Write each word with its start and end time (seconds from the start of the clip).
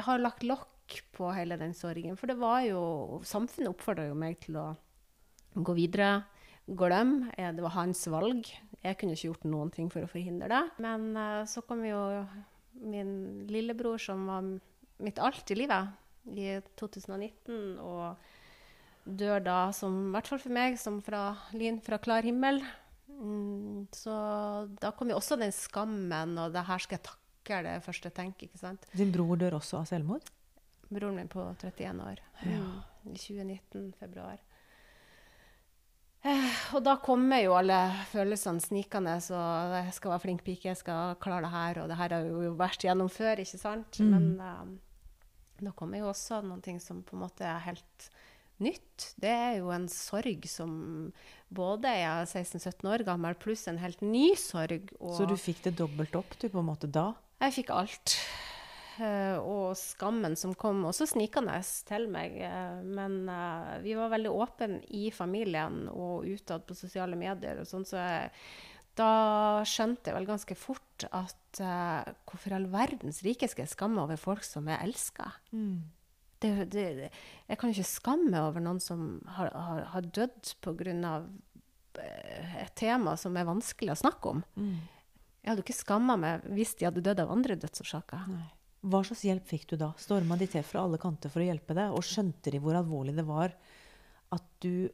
jeg 0.00 0.06
har 0.08 0.22
lagt 0.22 0.44
lokk 0.48 0.96
på 1.14 1.28
hele 1.36 1.58
den 1.60 1.74
sorgen. 1.76 2.16
For 2.18 2.30
det 2.30 2.38
var 2.40 2.64
jo 2.64 3.20
Samfunnet 3.26 3.70
oppfordra 3.70 4.08
jo 4.08 4.16
meg 4.18 4.40
til 4.42 4.56
å 4.58 4.68
gå 5.54 5.74
videre. 5.76 6.24
Glem. 6.70 7.30
Eh, 7.36 7.52
Det 7.52 7.62
var 7.62 7.76
hans 7.76 8.06
valg. 8.08 8.46
Jeg 8.82 8.96
kunne 8.96 9.12
ikke 9.12 9.28
gjort 9.28 9.44
noen 9.44 9.70
ting 9.74 9.90
for 9.92 10.02
å 10.06 10.10
forhindre 10.10 10.48
det. 10.48 10.62
Men 10.80 11.10
eh, 11.16 11.44
så 11.44 11.62
kom 11.66 11.84
jo 11.84 12.00
min 12.80 13.46
lillebror, 13.50 13.98
som 14.00 14.26
var 14.30 14.46
mitt 15.00 15.18
alt 15.18 15.50
i 15.50 15.58
livet, 15.58 15.90
i 16.30 16.60
2019, 16.78 17.78
og 17.80 18.16
dør 19.04 19.40
da, 19.42 19.58
som, 19.74 19.96
i 20.08 20.14
hvert 20.14 20.28
fall 20.30 20.40
for 20.40 20.54
meg, 20.54 20.78
som 20.78 21.00
fra 21.04 21.34
lyn 21.52 21.80
fra 21.84 21.98
klar 22.00 22.24
himmel. 22.24 22.62
Mm, 23.10 23.88
så 23.92 24.14
da 24.80 24.92
kom 24.96 25.10
jo 25.10 25.18
også 25.18 25.36
den 25.40 25.52
skammen, 25.52 26.38
og 26.40 26.54
det 26.54 26.64
her 26.68 26.80
skal 26.84 26.98
jeg 27.00 27.08
takle 27.40 27.62
det 27.66 27.84
første 27.84 28.10
jeg 28.10 28.16
tenker. 28.16 28.48
ikke 28.48 28.60
sant? 28.60 28.86
Din 28.96 29.12
bror 29.12 29.36
dør 29.36 29.58
også 29.60 29.80
av 29.80 29.88
selvmord? 29.90 30.28
Broren 30.90 31.16
min 31.16 31.28
på 31.30 31.42
31 31.62 32.02
år. 32.02 32.20
Ja. 32.44 32.60
Mm, 32.60 33.14
I 33.14 33.16
2019, 33.16 33.92
februar. 33.98 34.38
Eh, 36.22 36.56
og 36.74 36.82
da 36.84 36.98
kommer 37.00 37.40
jo 37.40 37.54
alle 37.56 37.78
følelsene 38.10 38.60
snikende, 38.60 39.14
så 39.24 39.38
jeg 39.72 39.94
skal 39.96 40.12
være 40.12 40.24
flink 40.26 40.42
pike, 40.44 40.68
jeg 40.68 40.80
skal 40.80 41.14
klare 41.22 41.46
det 41.46 41.52
her, 41.54 41.80
og 41.80 41.88
det 41.88 41.96
her 41.96 42.16
har 42.16 42.26
jo 42.28 42.54
vært 42.58 42.84
gjennom 42.84 43.08
før, 43.08 43.40
ikke 43.40 43.60
sant? 43.60 44.00
Mm. 44.02 44.10
Men 44.10 44.26
eh, 44.44 45.62
da 45.64 45.72
kommer 45.76 46.02
jo 46.02 46.10
også 46.10 46.42
noen 46.44 46.60
ting 46.64 46.80
som 46.82 47.00
på 47.06 47.16
en 47.16 47.24
måte 47.24 47.46
er 47.46 47.62
helt 47.64 48.10
nytt. 48.60 49.14
Det 49.16 49.30
er 49.32 49.54
jo 49.62 49.70
en 49.72 49.86
sorg 49.88 50.44
som 50.50 50.74
både 51.48 51.88
er 52.02 52.26
16-17 52.26 52.84
år 52.90 53.06
gammel, 53.06 53.38
pluss 53.40 53.64
en 53.70 53.80
helt 53.80 54.02
ny 54.04 54.34
sorg. 54.36 54.92
Så 55.16 55.24
du 55.24 55.38
fikk 55.40 55.64
det 55.64 55.78
dobbelt 55.78 56.18
opp 56.18 56.36
du 56.36 56.50
på 56.50 56.60
en 56.60 56.68
måte 56.68 56.90
da? 56.90 57.14
Jeg 57.40 57.54
fikk 57.60 57.70
alt. 57.74 58.14
Eh, 59.00 59.36
og 59.40 59.72
skammen 59.80 60.34
som 60.36 60.52
kom 60.60 60.82
også 60.84 61.06
snikende 61.08 61.54
til 61.88 62.08
meg. 62.12 62.34
eh, 62.44 62.80
men 62.84 63.22
eh, 63.32 63.78
vi 63.84 63.94
var 63.96 64.10
veldig 64.12 64.32
åpne 64.34 64.80
i 64.92 65.06
familien 65.14 65.86
og 65.88 66.26
utad 66.28 66.66
på 66.68 66.76
sosiale 66.76 67.16
medier 67.16 67.62
og 67.62 67.66
sånn, 67.70 67.86
så 67.88 67.96
jeg, 67.96 68.30
da 69.00 69.62
skjønte 69.64 70.10
jeg 70.10 70.18
vel 70.18 70.28
ganske 70.28 70.56
fort 70.58 71.06
at 71.16 71.60
uh, 71.62 72.02
hvorfor 72.28 72.52
all 72.58 72.66
verdens 72.68 73.22
rike 73.24 73.46
skal 73.48 73.62
jeg 73.64 73.72
skamme 73.72 74.02
over 74.02 74.18
folk 74.20 74.42
som 74.44 74.66
jeg 74.68 74.82
elsker? 74.84 75.38
Mm. 75.54 75.78
det, 76.42 76.50
det- 76.74 77.10
jeg 77.48 77.56
kan 77.58 77.70
jo 77.70 77.78
ikke 77.78 77.88
skamme 77.94 78.42
over 78.50 78.60
noen 78.60 78.80
som 78.82 79.22
har, 79.38 79.48
har, 79.54 79.80
har 79.94 80.02
dødd 80.02 80.52
pga. 80.60 81.22
et 82.60 82.74
tema 82.76 83.16
som 83.16 83.36
er 83.36 83.48
vanskelig 83.48 83.94
å 83.94 84.00
snakke 84.02 84.34
om. 84.34 84.42
Jeg 85.40 85.50
hadde 85.50 85.62
jo 85.62 85.66
ikke 85.66 85.78
skamma 85.80 86.16
meg 86.20 86.48
hvis 86.52 86.74
de 86.76 86.86
hadde 86.88 87.02
dødd 87.04 87.22
av 87.24 87.32
andre 87.32 87.56
dødsårsaker. 87.60 88.24
Hva 88.80 89.02
slags 89.04 89.24
hjelp 89.28 89.46
fikk 89.48 89.66
du 89.72 89.76
da? 89.80 89.90
Storma 90.00 90.36
de 90.40 90.48
til 90.48 90.64
fra 90.64 90.84
alle 90.86 91.00
kanter 91.00 91.32
for 91.32 91.42
å 91.42 91.46
hjelpe 91.48 91.76
deg? 91.76 91.92
Og 91.96 92.04
skjønte 92.04 92.52
de 92.52 92.60
hvor 92.62 92.76
alvorlig 92.78 93.16
det 93.16 93.26
var 93.28 93.54
at 94.32 94.46
du 94.64 94.88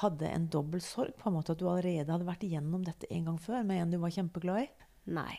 hadde 0.00 0.28
en 0.28 0.48
dobbel 0.52 0.82
sorg? 0.84 1.16
på 1.18 1.28
en 1.28 1.36
måte 1.36 1.52
At 1.52 1.60
du 1.60 1.68
allerede 1.68 2.12
hadde 2.12 2.28
vært 2.28 2.44
igjennom 2.46 2.84
dette 2.86 3.08
en 3.10 3.30
gang 3.30 3.38
før 3.42 3.64
med 3.66 3.82
en 3.82 3.94
du 3.94 4.00
var 4.00 4.14
kjempeglad 4.14 4.64
i? 4.64 4.68
Nei. 5.16 5.36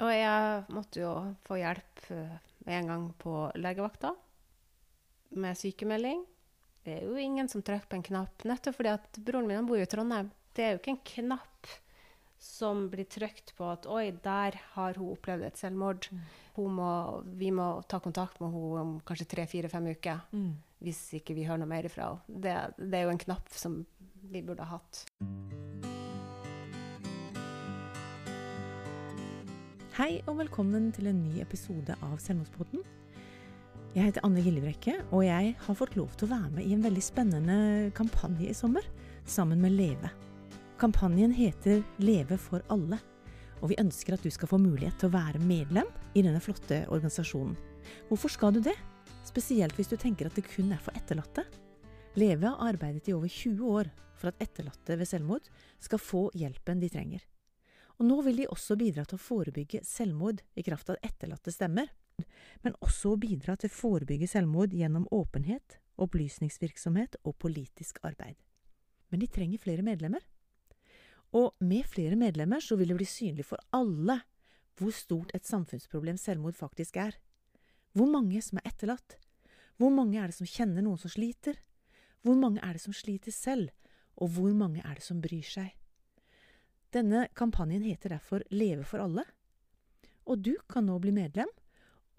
Og 0.00 0.10
jeg 0.14 0.66
måtte 0.72 1.02
jo 1.02 1.12
få 1.44 1.58
hjelp 1.60 2.04
eh, 2.14 2.36
en 2.78 2.92
gang 2.92 3.08
på 3.20 3.34
legevakta 3.60 4.14
med 5.36 5.58
sykemelding. 5.58 6.22
Det 6.82 6.96
er 6.98 7.06
jo 7.06 7.18
ingen 7.20 7.48
som 7.48 7.62
trykker 7.62 7.90
på 7.90 7.98
en 7.98 8.06
knapp, 8.06 8.44
nettopp 8.48 8.78
fordi 8.78 8.92
at 8.94 9.18
broren 9.22 9.46
min 9.48 9.68
bor 9.68 9.78
jo 9.78 9.86
i 9.86 9.90
Trondheim. 9.90 10.32
Det 10.56 10.64
er 10.64 10.74
jo 10.74 10.80
ikke 10.80 10.94
en 10.96 11.04
knapp 11.12 11.51
som 12.42 12.88
blir 12.90 13.06
trykt 13.06 13.54
på 13.54 13.68
at 13.70 13.86
oi, 13.86 14.10
der 14.24 14.56
har 14.74 14.98
hun 14.98 15.12
opplevd 15.14 15.46
et 15.46 15.60
selvmord. 15.60 16.08
Hun 16.56 16.74
må, 16.74 16.90
vi 17.38 17.52
må 17.54 17.68
ta 17.86 18.00
kontakt 18.02 18.40
med 18.42 18.50
henne 18.50 18.80
om 18.82 18.96
kanskje 19.06 19.28
tre-fire-fem 19.30 19.92
uker. 19.94 20.24
Hvis 20.82 21.04
ikke 21.20 21.36
vi 21.38 21.46
hører 21.46 21.62
noe 21.62 21.70
mer 21.70 21.86
ifra 21.86 22.10
henne. 22.10 22.40
Det, 22.42 22.56
det 22.82 22.98
er 22.98 23.06
jo 23.06 23.12
en 23.14 23.22
knapp 23.22 23.54
som 23.54 23.84
vi 24.32 24.42
burde 24.42 24.66
ha 24.66 24.80
hatt. 24.80 25.04
Hei 29.92 30.16
og 30.24 30.40
velkommen 30.40 30.90
til 30.96 31.12
en 31.12 31.22
ny 31.22 31.38
episode 31.44 31.94
av 32.00 32.18
Selvmordspodden. 32.24 32.82
Jeg 33.92 34.08
heter 34.08 34.24
Anne 34.24 34.42
Gillebrekke, 34.42 34.96
og 35.12 35.22
jeg 35.28 35.54
har 35.62 35.78
fått 35.78 35.98
lov 36.00 36.10
til 36.16 36.26
å 36.26 36.32
være 36.32 36.56
med 36.56 36.64
i 36.64 36.74
en 36.74 36.82
veldig 36.82 37.04
spennende 37.04 37.56
kampanje 37.94 38.48
i 38.48 38.56
sommer, 38.56 38.88
sammen 39.28 39.60
med 39.62 39.76
Leve. 39.76 40.10
Kampanjen 40.82 41.30
heter 41.32 41.82
Leve 41.96 42.34
for 42.42 42.64
alle, 42.74 42.96
og 43.62 43.70
vi 43.70 43.76
ønsker 43.78 44.16
at 44.16 44.24
du 44.26 44.32
skal 44.34 44.48
få 44.50 44.58
mulighet 44.58 44.96
til 44.98 45.12
å 45.12 45.14
være 45.14 45.38
medlem 45.38 45.86
i 46.18 46.24
denne 46.26 46.40
flotte 46.42 46.80
organisasjonen. 46.88 47.52
Hvorfor 48.08 48.32
skal 48.34 48.56
du 48.56 48.58
det? 48.66 48.74
Spesielt 49.22 49.78
hvis 49.78 49.92
du 49.92 49.94
tenker 49.94 50.26
at 50.26 50.34
det 50.34 50.42
kun 50.42 50.72
er 50.74 50.80
for 50.82 50.98
etterlatte. 50.98 51.44
Leve 52.18 52.50
har 52.50 52.72
arbeidet 52.72 53.06
i 53.06 53.14
over 53.14 53.30
20 53.30 53.62
år 53.76 53.92
for 54.18 54.32
at 54.32 54.42
etterlatte 54.42 54.98
ved 54.98 55.06
selvmord 55.12 55.46
skal 55.78 56.02
få 56.02 56.24
hjelpen 56.34 56.82
de 56.82 56.90
trenger. 56.90 57.22
Og 58.02 58.10
nå 58.10 58.18
vil 58.26 58.42
de 58.42 58.50
også 58.50 58.74
bidra 58.82 59.06
til 59.06 59.20
å 59.20 59.26
forebygge 59.28 59.84
selvmord 59.86 60.42
i 60.58 60.66
kraft 60.66 60.90
av 60.90 60.98
etterlatte 60.98 61.54
stemmer, 61.54 61.94
men 62.66 62.74
også 62.82 63.14
å 63.14 63.22
bidra 63.22 63.54
til 63.54 63.70
å 63.70 63.76
forebygge 63.78 64.32
selvmord 64.34 64.74
gjennom 64.74 65.06
åpenhet, 65.14 65.78
opplysningsvirksomhet 66.02 67.22
og 67.22 67.38
politisk 67.38 68.02
arbeid. 68.02 68.34
Men 69.14 69.22
de 69.22 69.30
trenger 69.30 69.62
flere 69.62 69.86
medlemmer. 69.86 70.26
Og 71.32 71.54
med 71.64 71.86
flere 71.88 72.16
medlemmer 72.18 72.60
så 72.60 72.76
vil 72.76 72.92
det 72.92 72.98
bli 73.00 73.08
synlig 73.08 73.46
for 73.48 73.60
alle 73.72 74.20
hvor 74.80 74.92
stort 74.94 75.32
et 75.36 75.46
samfunnsproblem 75.46 76.16
selvmord 76.20 76.56
faktisk 76.56 76.96
er. 77.00 77.16
Hvor 77.92 78.08
mange 78.08 78.40
som 78.44 78.58
er 78.60 78.68
etterlatt? 78.72 79.16
Hvor 79.76 79.92
mange 79.92 80.20
er 80.20 80.28
det 80.28 80.36
som 80.36 80.48
kjenner 80.48 80.84
noen 80.84 81.00
som 81.00 81.12
sliter? 81.12 81.56
Hvor 82.22 82.36
mange 82.38 82.60
er 82.64 82.76
det 82.76 82.82
som 82.84 82.96
sliter 82.96 83.32
selv? 83.32 83.72
Og 84.16 84.34
hvor 84.36 84.52
mange 84.56 84.82
er 84.84 84.98
det 84.98 85.04
som 85.04 85.20
bryr 85.24 85.44
seg? 85.46 85.72
Denne 86.92 87.26
kampanjen 87.34 87.84
heter 87.86 88.12
derfor 88.12 88.44
Leve 88.52 88.84
for 88.84 89.00
alle. 89.00 89.24
Og 90.28 90.44
du 90.44 90.54
kan 90.68 90.86
nå 90.86 90.98
bli 91.00 91.12
medlem 91.16 91.48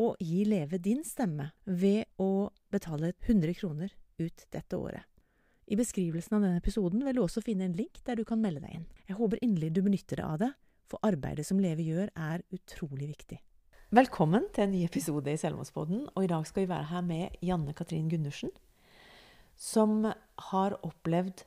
og 0.01 0.18
gi 0.19 0.41
Leve 0.50 0.80
din 0.81 1.03
stemme 1.06 1.51
ved 1.66 2.09
å 2.18 2.50
betale 2.74 3.13
100 3.13 3.53
kroner 3.59 3.94
ut 4.18 4.45
dette 4.50 4.78
året. 4.78 5.12
I 5.73 5.78
beskrivelsen 5.78 6.35
av 6.38 6.44
denne 6.44 6.59
episoden 6.59 7.01
vil 7.01 7.16
du 7.17 7.23
også 7.23 7.41
finne 7.41 7.66
en 7.66 7.73
link 7.73 7.97
der 8.06 8.19
du 8.19 8.22
kan 8.29 8.38
melde 8.38 8.61
deg 8.61 8.75
inn. 8.78 8.84
Jeg 9.09 9.17
håper 9.17 9.39
inderlig 9.41 9.72
du 9.73 9.79
benytter 9.81 10.19
deg 10.19 10.28
av 10.28 10.41
det, 10.44 10.50
for 10.85 11.01
arbeidet 11.07 11.47
som 11.47 11.57
Leve 11.57 11.81
gjør 11.81 12.11
er 12.13 12.44
utrolig 12.53 13.07
viktig. 13.09 13.39
Velkommen 13.97 14.45
til 14.53 14.67
en 14.67 14.73
ny 14.75 14.83
episode 14.85 15.33
i 15.33 15.39
Selvmordspodden, 15.41 16.03
og 16.13 16.19
i 16.22 16.29
dag 16.29 16.45
skal 16.45 16.62
vi 16.62 16.69
være 16.69 16.89
her 16.91 17.01
med 17.07 17.39
Janne 17.41 17.73
Katrin 17.73 18.12
Gundersen, 18.12 18.53
som 19.57 20.06
har 20.51 20.75
opplevd 20.85 21.41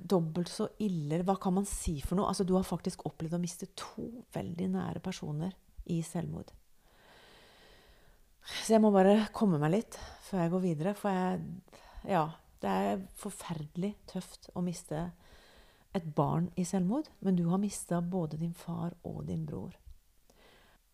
dobbelt 0.00 0.48
så 0.50 0.70
ille 0.80 1.20
Hva 1.28 1.36
kan 1.40 1.58
man 1.58 1.68
si 1.68 1.98
for 2.00 2.16
noe? 2.16 2.30
Altså, 2.32 2.48
du 2.48 2.54
har 2.56 2.64
faktisk 2.64 3.04
opplevd 3.04 3.36
å 3.36 3.42
miste 3.44 3.68
to 3.76 4.06
veldig 4.32 4.70
nære 4.72 5.04
personer 5.04 5.52
i 5.92 6.00
selvmord. 6.00 6.48
Så 8.64 8.72
jeg 8.72 8.80
må 8.80 8.88
bare 8.94 9.26
komme 9.36 9.60
meg 9.60 9.76
litt 9.76 10.00
før 10.30 10.46
jeg 10.46 10.56
går 10.56 10.66
videre. 10.70 10.96
For 10.96 11.12
jeg 11.12 11.44
Ja, 12.08 12.24
det 12.62 12.72
er 12.72 13.02
forferdelig 13.20 13.94
tøft 14.10 14.50
å 14.54 14.62
miste 14.64 15.10
et 15.96 16.06
barn 16.16 16.50
i 16.56 16.64
selvmord. 16.68 17.08
Men 17.20 17.36
du 17.38 17.46
har 17.50 17.60
mista 17.62 18.00
både 18.00 18.40
din 18.40 18.54
far 18.54 18.96
og 19.04 19.24
din 19.28 19.44
bror. 19.48 19.76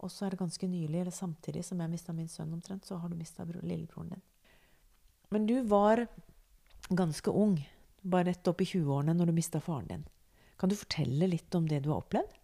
Og 0.03 0.11
så 0.11 0.27
er 0.27 0.35
det 0.35 0.43
ganske 0.43 0.67
nylig, 0.67 1.01
eller 1.01 1.15
samtidig 1.15 1.65
som 1.67 1.81
jeg 1.81 1.93
mista 1.93 2.15
min 2.15 2.31
sønn 2.31 2.53
omtrent, 2.55 2.87
så 2.87 2.99
har 2.99 3.11
du 3.11 3.19
mista 3.19 3.47
lillebroren 3.47 4.17
din. 4.17 4.25
Men 5.31 5.47
du 5.47 5.61
var 5.63 6.07
ganske 6.91 7.31
ung, 7.31 7.57
bare 8.03 8.33
rett 8.33 8.49
opp 8.51 8.61
i 8.61 8.67
20-årene, 8.67 9.15
når 9.15 9.31
du 9.31 9.37
mista 9.37 9.63
faren 9.63 9.87
din. 9.89 10.07
Kan 10.59 10.73
du 10.73 10.77
fortelle 10.77 11.31
litt 11.31 11.55
om 11.55 11.69
det 11.71 11.85
du 11.85 11.93
har 11.93 12.03
opplevd? 12.03 12.39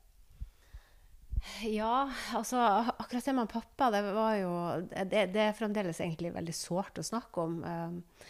Ja, 1.62 2.08
altså 2.34 2.58
akkurat 2.98 3.24
det 3.24 3.34
med 3.34 3.50
pappa, 3.50 3.90
det 3.94 4.00
var 4.14 4.32
jo 4.34 4.52
Det, 4.90 5.26
det 5.34 5.42
er 5.42 5.54
fremdeles 5.54 6.00
egentlig 6.02 6.32
veldig 6.34 6.54
sårt 6.54 6.98
å 6.98 7.06
snakke 7.06 7.44
om. 7.44 7.58
Eh, 7.64 8.26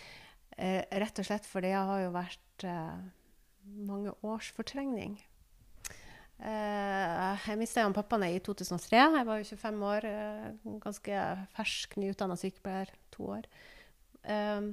rett 0.59 1.21
og 1.21 1.27
slett 1.29 1.49
fordi 1.49 1.73
jeg 1.73 1.89
har 1.91 2.05
jo 2.05 2.13
vært 2.15 2.67
eh, 2.67 3.01
mange 3.89 4.15
års 4.27 4.51
fortrengning. 4.57 5.19
Eh, 6.39 7.47
jeg 7.47 7.59
mista 7.61 7.87
pappaen 7.95 8.29
i 8.29 8.39
2003. 8.45 9.03
Jeg 9.19 9.29
var 9.29 9.43
jo 9.43 9.49
25 9.51 9.85
år, 9.91 10.09
eh, 10.09 10.49
ganske 10.85 11.27
fersk, 11.57 11.99
nyutdanna 12.03 12.39
sykepleier. 12.39 12.95
To 13.17 13.31
år. 13.39 13.47
Eh, 14.25 14.73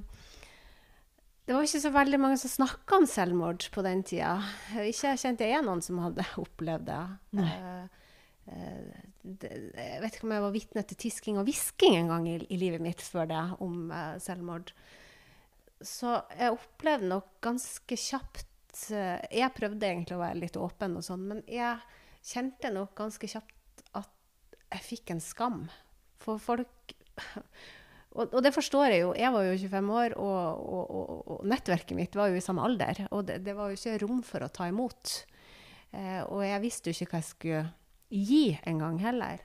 det 1.46 1.54
var 1.54 1.62
ikke 1.62 1.84
så 1.84 1.92
veldig 1.94 2.18
mange 2.18 2.38
som 2.42 2.50
snakka 2.50 2.98
om 2.98 3.06
selvmord 3.06 3.68
på 3.70 3.82
den 3.86 4.02
tida. 4.06 4.40
Ikke 4.82 5.14
kjente 5.14 5.46
jeg 5.46 5.62
noen 5.62 5.84
som 5.84 6.02
hadde 6.02 6.26
opplevd 6.44 6.90
det. 6.90 7.04
Nei. 7.38 7.52
Eh, 7.54 8.02
Eh, 8.46 9.02
jeg 9.26 10.02
vet 10.02 10.14
ikke 10.16 10.28
om 10.28 10.34
jeg 10.36 10.44
var 10.44 10.54
vitne 10.54 10.84
til 10.86 10.98
tisking 11.02 11.40
og 11.40 11.48
hvisking 11.48 11.96
en 11.98 12.12
gang 12.12 12.28
i, 12.30 12.36
i 12.46 12.58
livet 12.60 12.82
mitt 12.82 13.02
før 13.02 13.28
det 13.30 13.42
om 13.64 13.90
eh, 13.90 14.18
selvmord. 14.22 14.70
Så 15.84 16.12
jeg 16.32 16.54
opplevde 16.54 17.10
nok 17.10 17.34
ganske 17.44 17.98
kjapt 18.00 18.86
eh, 18.96 19.20
Jeg 19.34 19.54
prøvde 19.56 19.88
egentlig 19.88 20.16
å 20.16 20.22
være 20.22 20.40
litt 20.40 20.56
åpen, 20.60 20.96
og 20.96 21.04
sånn, 21.04 21.26
men 21.28 21.42
jeg 21.50 21.76
kjente 22.26 22.72
nok 22.74 22.94
ganske 22.98 23.28
kjapt 23.30 23.84
at 23.98 24.56
jeg 24.72 24.86
fikk 24.86 25.14
en 25.14 25.22
skam. 25.22 25.66
For 26.22 26.40
folk 26.42 26.96
og, 28.16 28.38
det 28.44 28.52
forstår 28.56 28.94
jeg 28.94 29.04
jo. 29.04 29.12
Jeg 29.18 29.32
var 29.34 29.46
jo 29.46 29.56
25 29.60 29.90
år, 30.00 30.16
og, 30.20 30.66
og, 30.66 31.16
og, 31.26 31.40
nettverket 31.48 31.96
mitt 31.98 32.16
var 32.18 32.32
jo 32.32 32.40
i 32.40 32.44
samme 32.44 32.64
alder. 32.66 33.04
Og 33.10 33.26
det, 33.28 33.42
det 33.46 33.56
var 33.56 33.70
jo 33.70 33.78
ikke 33.78 33.98
rom 34.04 34.22
for 34.26 34.44
å 34.44 34.52
ta 34.52 34.68
imot. 34.72 35.18
Eh, 35.92 36.22
og 36.24 36.40
jeg 36.44 36.64
visste 36.64 36.90
jo 36.90 36.96
ikke 36.96 37.12
hva 37.12 37.20
jeg 37.22 37.30
skulle 37.30 37.66
gi 38.08 38.44
engang 38.68 38.98
heller. 39.02 39.44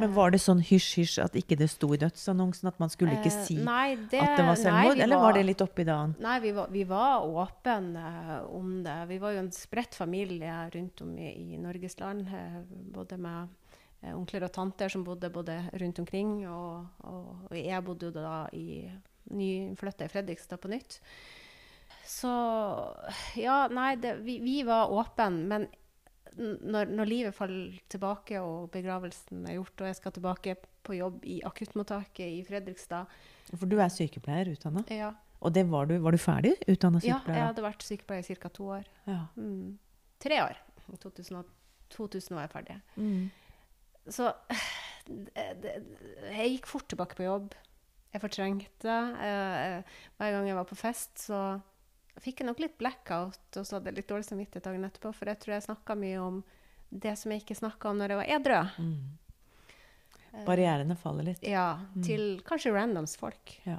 Men 0.00 0.14
var 0.16 0.32
det 0.32 0.38
sånn 0.40 0.62
hysj-hysj 0.64 1.18
at 1.20 1.34
ikke 1.36 1.56
det 1.60 1.68
sto 1.68 1.90
i 1.92 1.98
dødsannonsen 2.00 2.70
at 2.70 2.78
man 2.80 2.92
skulle 2.92 3.18
ikke 3.18 3.32
si 3.32 3.40
si 3.52 3.56
nei, 3.60 3.96
det, 4.08 4.22
at 4.22 4.38
det 4.38 4.46
var 4.46 4.54
nei, 4.54 4.62
selvmord? 4.62 5.02
eller 5.04 5.20
var 5.20 5.36
det 5.36 5.42
litt 5.44 5.64
oppi 5.64 5.84
dagen? 5.84 6.14
Nei, 6.22 6.36
vi 6.40 6.52
var, 6.56 6.70
vi 6.72 6.84
var 6.88 7.26
åpne 7.28 8.04
eh, 8.04 8.30
om 8.56 8.70
det. 8.86 8.96
Vi 9.10 9.18
var 9.20 9.34
jo 9.36 9.42
en 9.42 9.50
spredt 9.52 9.98
familie 9.98 10.54
rundt 10.72 11.04
om 11.04 11.12
i, 11.18 11.34
i 11.52 11.60
Norges 11.60 11.98
land. 12.00 12.24
eh, 12.32 12.58
både 12.96 13.20
med 13.20 13.52
eh, 14.00 14.16
onkler 14.16 14.48
og 14.48 14.54
tanter 14.56 14.92
som 14.92 15.04
bodde 15.04 15.32
både 15.34 15.58
rundt 15.82 16.00
omkring. 16.00 16.38
Og, 16.48 16.88
og, 17.04 17.28
og 17.50 17.58
jeg 17.58 17.84
bodde 17.84 18.08
jo 18.08 18.16
da 18.16 18.46
i 18.56 18.88
nyflytta 19.32 20.08
i 20.08 20.12
Fredrikstad 20.12 20.60
på 20.62 20.72
nytt. 20.72 21.02
Så 22.08 22.32
ja, 23.38 23.66
nei, 23.68 23.94
det, 24.00 24.16
vi, 24.24 24.40
vi 24.40 24.62
var 24.66 24.90
åpne. 24.92 25.30
Men 25.52 25.68
når, 26.38 26.90
når 26.92 27.08
livet 27.10 27.34
faller 27.36 27.78
tilbake 27.92 28.40
og 28.40 28.70
begravelsen 28.74 29.44
er 29.48 29.58
gjort, 29.58 29.74
og 29.82 29.90
jeg 29.90 29.98
skal 29.98 30.14
tilbake 30.16 30.54
på 30.82 30.96
jobb 30.98 31.24
i 31.28 31.40
akuttmottaket 31.46 32.26
i 32.26 32.40
Fredrikstad 32.46 33.10
For 33.52 33.68
du 33.70 33.76
er 33.78 33.92
sykepleier 33.92 34.50
utdanna. 34.54 34.84
ja, 34.90 35.12
Og 35.40 35.52
det 35.54 35.66
var 35.70 35.86
du, 35.90 35.96
var 36.02 36.14
du 36.14 36.18
ferdig 36.22 36.54
utdanna 36.66 37.02
ja, 37.04 37.20
jeg 37.26 37.46
hadde 37.48 37.64
vært 37.64 37.82
sykepleier 37.86 38.24
i 38.26 38.38
ca. 38.40 38.48
to 38.48 38.68
år. 38.78 38.86
Ja. 39.06 39.26
Mm. 39.36 39.78
Tre 40.22 40.38
år. 40.44 40.58
I 40.92 40.96
2000, 41.02 41.44
2000 41.94 42.36
var 42.36 42.46
jeg 42.46 42.52
ferdig. 42.54 42.78
Mm. 42.96 43.30
Så 44.10 44.32
det, 45.06 45.46
det, 45.62 45.74
jeg 46.30 46.56
gikk 46.56 46.70
fort 46.70 46.88
tilbake 46.90 47.18
på 47.18 47.26
jobb. 47.26 47.54
Jeg 48.12 48.20
fortrengte. 48.20 48.96
Jeg, 49.24 49.84
hver 50.18 50.34
gang 50.34 50.48
jeg 50.50 50.58
var 50.58 50.66
på 50.68 50.76
fest, 50.78 51.14
så 51.26 51.60
fikk 52.20 52.40
jeg 52.40 52.46
nok 52.46 52.58
litt 52.60 52.76
blackout, 52.78 53.38
og 53.56 53.64
så 53.66 53.76
hadde 53.78 53.86
jeg 53.90 53.96
litt 53.96 54.08
dårlig 54.08 54.24
samvittighet 54.28 54.64
dagen 54.64 54.84
etterpå, 54.84 55.14
for 55.14 55.26
jeg 55.26 55.38
tror 55.40 55.54
jeg 55.54 55.62
snakka 55.68 55.96
mye 55.96 56.18
om 56.20 56.42
det 56.90 57.16
som 57.18 57.30
jeg 57.32 57.40
ikke 57.42 57.56
snakka 57.56 57.90
om 57.90 57.98
når 57.98 58.08
jeg 58.12 58.18
var 58.20 58.32
edru. 58.36 58.58
Mm. 58.78 60.44
Barrierene 60.46 60.96
faller 60.96 61.26
litt. 61.28 61.42
Ja, 61.44 61.78
til 62.04 62.40
kanskje 62.48 62.72
randoms 62.72 63.16
folk. 63.20 63.52
Ja. 63.68 63.78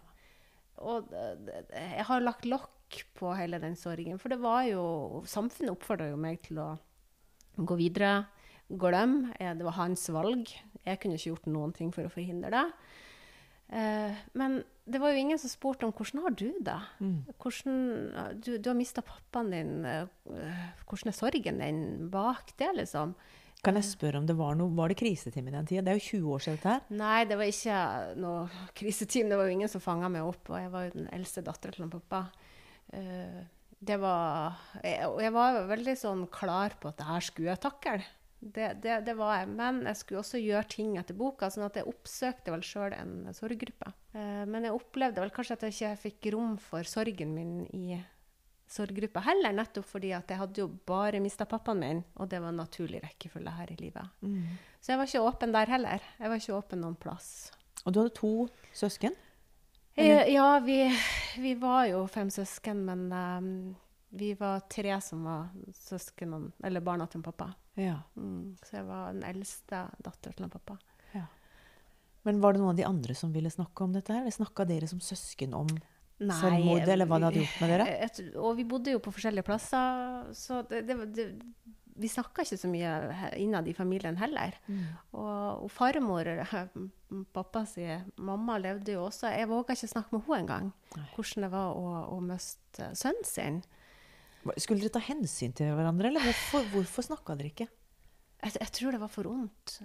Og 0.78 1.10
det- 1.10 1.70
jeg 1.72 2.06
har 2.06 2.22
lagt 2.22 2.46
lokk 2.46 2.70
på 3.16 3.36
hele 3.36 3.60
den 3.60 3.76
sorgen, 3.76 4.20
for 4.20 4.30
det 4.30 4.40
var 4.40 4.64
jo 4.66 5.24
Samfunnet 5.26 5.72
oppfordra 5.72 6.10
jo 6.10 6.18
meg 6.18 6.42
til 6.44 6.58
å 6.58 6.80
gå 7.58 7.76
videre. 7.78 8.28
Glem. 8.70 9.34
Eh, 9.40 9.54
Det 9.54 9.64
var 9.64 9.72
hans 9.74 10.08
valg. 10.10 10.48
Jeg 10.86 11.00
kunne 11.00 11.16
ikke 11.16 11.32
gjort 11.36 11.46
noen 11.48 11.74
ting 11.74 11.92
for 11.92 12.04
å 12.04 12.12
forhindre 12.12 12.50
det. 12.52 12.72
Eh, 13.74 14.18
men 14.38 14.60
det 14.86 15.00
var 15.02 15.14
jo 15.14 15.22
ingen 15.24 15.40
som 15.42 15.50
spurte 15.50 15.88
om 15.88 15.94
hvordan 15.96 16.22
har 16.26 16.34
du 16.38 16.50
det? 16.62 16.80
Mm. 17.02 17.20
Hvordan, 17.42 17.78
du, 18.44 18.52
du 18.60 18.68
har 18.70 18.78
mista 18.78 19.02
pappaen 19.06 19.50
din. 19.54 19.72
eh, 19.88 20.68
Hvordan 20.86 21.10
er 21.10 21.18
sorgen 21.18 21.62
din 21.64 21.80
bak 22.14 22.54
det, 22.60 22.70
liksom? 22.82 23.16
Kan 23.64 23.80
jeg 23.80 23.88
spørre 23.88 24.20
om 24.20 24.26
det 24.28 24.36
var 24.36 24.58
noe 24.60 24.74
Var 24.76 24.92
det 24.92 24.98
krisetime 25.00 25.48
i 25.48 25.54
den 25.56 25.66
tida? 25.70 25.86
Det 25.88 25.94
er 25.94 26.00
jo 26.02 26.08
20 26.20 26.34
år 26.36 26.42
siden 26.44 26.58
dette 26.60 26.72
her. 26.74 26.82
Nei, 27.00 27.20
det 27.30 27.38
var 27.40 27.48
ikke 27.48 27.78
noe 28.20 28.68
krisetime. 28.76 29.32
Det 29.32 29.38
var 29.40 29.48
jo 29.48 29.56
ingen 29.56 29.72
som 29.72 29.82
fanga 29.84 30.10
meg 30.12 30.28
opp. 30.28 30.52
Og 30.52 30.60
jeg 30.60 30.72
var 30.74 30.90
jo 30.90 30.96
den 30.98 31.08
eldste 31.16 31.46
dattera 31.48 31.78
til 31.78 31.94
pappa. 31.96 32.26
Eh, 32.92 33.40
det 33.84 33.98
var 34.00 34.60
Og 35.10 35.18
jeg 35.24 35.32
var 35.36 35.62
veldig 35.72 35.96
sånn 36.00 36.28
klar 36.32 36.76
på 36.80 36.92
at 36.92 37.00
det 37.00 37.08
her 37.08 37.24
skulle 37.26 37.56
jeg 37.56 37.64
takle. 37.64 38.04
Det, 38.44 38.74
det, 38.84 38.98
det 39.08 39.14
var 39.16 39.38
jeg. 39.40 39.52
Men 39.56 39.84
jeg 39.88 39.96
skulle 40.00 40.20
også 40.24 40.42
gjøre 40.42 40.68
ting 40.68 40.98
etter 41.00 41.16
boka, 41.16 41.48
sånn 41.54 41.64
at 41.68 41.78
jeg 41.80 41.88
oppsøkte 41.88 42.52
vel 42.52 42.66
sjøl 42.66 42.96
en 42.98 43.14
sorggruppe. 43.36 43.94
Eh, 44.12 44.44
men 44.50 44.68
jeg 44.68 44.76
opplevde 44.76 45.24
vel 45.24 45.32
kanskje 45.32 45.56
at 45.56 45.64
jeg 45.68 45.76
ikke 45.78 46.02
fikk 46.08 46.32
rom 46.36 46.58
for 46.60 46.84
sorgen 46.90 47.32
min 47.38 47.62
i 47.72 48.02
sorggruppa 48.74 49.22
heller, 49.22 49.54
nettopp 49.54 49.86
fordi 49.86 50.14
at 50.18 50.32
jeg 50.32 50.40
hadde 50.40 50.64
jo 50.64 50.68
bare 50.88 51.20
mista 51.22 51.46
pappaen 51.46 51.82
min, 51.84 52.00
og 52.18 52.30
det 52.32 52.40
var 52.42 52.50
en 52.50 52.62
naturlig 52.64 53.04
rekkefølge 53.04 53.52
her 53.54 53.70
i 53.74 53.78
livet. 53.78 54.24
Så 54.82 54.94
jeg 54.94 55.00
var 55.00 55.10
ikke 55.12 55.28
åpen 55.28 55.54
der 55.54 55.70
heller. 55.70 56.08
Jeg 56.18 56.32
var 56.32 56.42
ikke 56.42 56.56
åpen 56.58 56.82
noen 56.82 56.96
plass. 56.98 57.52
Og 57.84 57.94
du 57.94 58.00
hadde 58.02 58.16
to 58.18 58.32
søsken? 58.74 59.14
Eller? 59.96 60.24
Eh, 60.24 60.34
Ja, 60.34 60.60
vi, 60.64 60.80
vi 61.38 61.54
var 61.62 61.86
jo 61.92 62.06
fem 62.10 62.32
søsken, 62.34 62.82
men 62.88 63.06
um, 63.14 63.52
vi 64.10 64.34
var 64.40 64.64
tre 64.72 64.96
som 65.06 65.22
var 65.28 65.52
søsken, 65.78 66.52
eller 66.64 66.82
barna 66.82 67.06
til 67.08 67.22
pappa. 67.22 67.52
Ja. 67.80 68.00
Mm. 68.16 68.56
Så 68.62 68.78
jeg 68.78 68.88
var 68.88 69.14
den 69.16 69.24
eldste 69.28 69.86
dattera 70.04 70.38
til 70.38 70.52
pappa. 70.54 70.78
Men 72.24 72.40
var 72.40 72.56
det 72.56 72.62
noen 72.62 72.72
av 72.72 72.80
de 72.80 72.88
andre 72.88 73.16
som 73.20 73.34
ville 73.36 73.52
snakke 73.52 73.84
om 73.84 73.96
dette 73.96 74.16
her? 74.16 74.30
Snakka 74.32 74.66
dere 74.68 74.88
som 74.88 75.02
søsken 75.04 75.56
om 75.58 75.68
Nei, 76.24 76.38
selvmord, 76.40 76.88
eller 76.88 77.10
hva 77.10 77.20
det 77.20 77.30
hadde 77.30 77.42
gjort 77.42 77.62
med 77.64 77.74
dere? 77.74 77.88
Et, 78.06 78.20
og 78.40 78.54
vi 78.60 78.66
bodde 78.70 78.94
jo 78.94 79.02
på 79.04 79.12
forskjellige 79.12 79.48
plasser, 79.48 80.30
så 80.38 80.62
det, 80.70 80.86
det, 80.88 80.96
det, 81.18 81.26
vi 82.00 82.10
snakka 82.10 82.46
ikke 82.46 82.60
så 82.62 82.70
mye 82.72 82.94
innad 83.42 83.68
i 83.68 83.76
familien 83.76 84.18
heller. 84.22 84.56
Mm. 84.70 84.86
Og, 85.20 85.66
og 85.66 85.70
farmor, 85.74 86.32
pappa 87.36 87.66
sier, 87.70 88.06
mamma, 88.16 88.56
levde 88.62 88.96
jo 88.96 89.04
også 89.10 89.34
Jeg 89.34 89.52
våga 89.52 89.76
ikke 89.76 89.92
snakke 89.92 90.16
med 90.16 90.28
henne 90.30 90.42
engang. 90.46 90.74
Hvordan 91.18 91.48
det 91.48 91.54
var 91.58 91.76
å, 91.76 91.96
å 92.16 92.22
miste 92.24 92.94
sønnen 92.98 93.28
sin. 93.28 93.64
Skulle 94.60 94.84
dere 94.84 94.94
ta 94.98 95.02
hensyn 95.04 95.54
til 95.56 95.72
hverandre, 95.76 96.10
eller 96.10 96.26
hvorfor, 96.28 96.66
hvorfor 96.74 97.06
snakka 97.08 97.36
dere 97.40 97.52
ikke? 97.54 97.68
Jeg, 98.44 98.56
jeg 98.60 98.72
tror 98.76 98.96
det 98.96 99.02
var 99.04 99.12
for 99.12 99.30
vondt. 99.32 99.78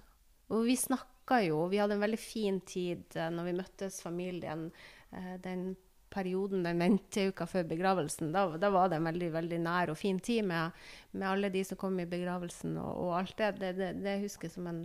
Og 0.49 0.65
vi 0.67 0.75
snakka 0.79 1.43
jo, 1.45 1.61
vi 1.71 1.79
hadde 1.79 1.95
en 1.95 2.03
veldig 2.03 2.19
fin 2.19 2.57
tid 2.67 3.15
eh, 3.15 3.29
når 3.31 3.47
vi 3.47 3.59
møttes, 3.59 4.01
familien. 4.03 4.67
Eh, 5.13 5.35
den 5.43 5.71
perioden, 6.09 6.63
den 6.65 6.81
venteuka 6.81 7.45
før 7.45 7.67
begravelsen, 7.69 8.31
da, 8.33 8.47
da 8.57 8.71
var 8.73 8.89
det 8.89 8.97
en 8.97 9.07
veldig 9.11 9.29
veldig 9.35 9.59
nær 9.61 9.91
og 9.93 9.99
fin 9.99 10.17
tid 10.19 10.41
med, 10.49 10.73
med 11.13 11.27
alle 11.29 11.51
de 11.53 11.61
som 11.67 11.77
kom 11.77 11.99
i 12.01 12.07
begravelsen 12.09 12.79
og, 12.81 12.89
og 13.05 13.13
alt 13.19 13.35
det. 13.37 13.51
Det, 13.61 13.71
det. 13.77 13.91
det 14.01 14.17
husker 14.25 14.49
jeg 14.49 14.57
som 14.57 14.69
en 14.71 14.83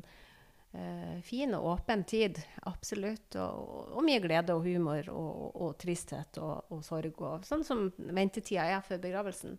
fin 1.23 1.55
og 1.55 1.69
åpen 1.71 2.03
tid, 2.09 2.41
absolutt. 2.67 3.37
Og, 3.39 3.93
og 3.95 4.03
mye 4.07 4.23
glede 4.25 4.57
og 4.57 4.65
humor 4.67 5.07
og, 5.13 5.29
og, 5.31 5.51
og 5.63 5.77
tristhet 5.79 6.41
og, 6.43 6.81
sorg. 6.83 7.21
Og, 7.23 7.47
sånn 7.47 7.63
som 7.67 7.87
ventetida 7.97 8.67
er 8.75 8.83
før 8.83 9.03
begravelsen. 9.05 9.55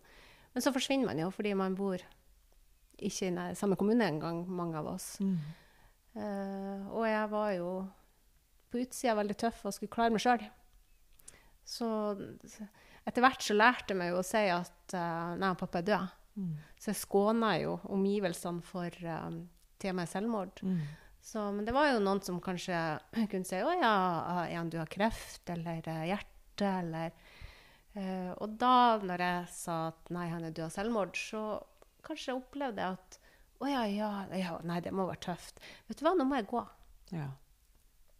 Men 0.52 0.64
så 0.64 0.72
forsvinner 0.72 1.08
man 1.08 1.20
jo 1.20 1.30
fordi 1.32 1.54
man 1.56 1.76
bor 1.76 2.00
ikke 2.96 3.28
i 3.28 3.56
samme 3.56 3.76
kommune 3.76 4.08
engang, 4.08 4.44
mange 4.48 4.78
av 4.80 4.92
oss. 4.94 5.16
Eh, 6.16 6.84
og 6.92 7.04
jeg 7.04 7.32
var 7.32 7.50
jo 7.56 7.70
på 8.72 8.80
utsida 8.80 9.16
veldig 9.18 9.36
tøff 9.40 9.64
og 9.66 9.74
skulle 9.76 9.92
klare 9.92 10.14
meg 10.14 10.24
sjøl. 10.24 10.44
Så 11.66 11.88
etter 13.06 13.22
hvert 13.22 13.42
så 13.42 13.56
lærte 13.56 13.92
jeg 13.92 14.00
meg 14.00 14.12
jo 14.12 14.20
å 14.20 14.26
si 14.26 14.44
at 14.50 14.94
uh, 14.94 15.34
nei, 15.38 15.52
pappa 15.58 15.82
er 15.82 15.88
død. 15.90 16.14
Mm. 16.36 16.54
Så 16.78 16.92
jeg 16.92 17.00
skåna 17.00 17.52
jo 17.60 17.76
omgivelsene 17.94 18.64
for 18.66 19.06
um, 19.12 19.40
temaet 19.82 20.12
selvmord. 20.12 20.62
Mm. 20.62 20.80
Så, 21.26 21.42
men 21.52 21.66
det 21.66 21.74
var 21.74 21.88
jo 21.90 22.02
noen 22.02 22.20
som 22.22 22.36
kanskje 22.42 22.78
kunne 23.32 23.46
si 23.46 23.58
'Å 23.58 23.72
ja, 23.80 23.94
ja 24.46 24.62
du 24.70 24.78
har 24.78 24.90
kreft?' 24.90 25.50
eller 25.50 25.82
eh, 25.82 26.04
'hjerte', 26.06 26.68
eller 26.84 27.16
uh, 27.98 28.32
Og 28.44 28.54
da, 28.60 29.00
når 29.02 29.24
jeg 29.24 29.48
sa 29.56 29.78
at 29.88 30.12
nei, 30.14 30.28
han 30.30 30.46
er 30.46 30.54
død 30.54 30.68
av 30.68 30.76
selvmord, 30.76 31.18
så 31.18 31.40
kanskje 32.06 32.30
jeg 32.30 32.38
opplevde 32.38 32.84
jeg 32.84 33.00
at 33.00 33.18
'Å 33.58 33.72
ja, 33.72 33.82
ja, 33.90 34.12
ja, 34.38 34.54
nei, 34.68 34.78
det 34.84 34.94
må 34.94 35.08
være 35.08 35.24
tøft'. 35.26 35.58
Vet 35.88 35.98
du 35.98 36.06
hva, 36.06 36.14
nå 36.14 36.28
må 36.28 36.38
jeg 36.38 36.48
gå. 36.52 36.62
Ja. 37.16 37.26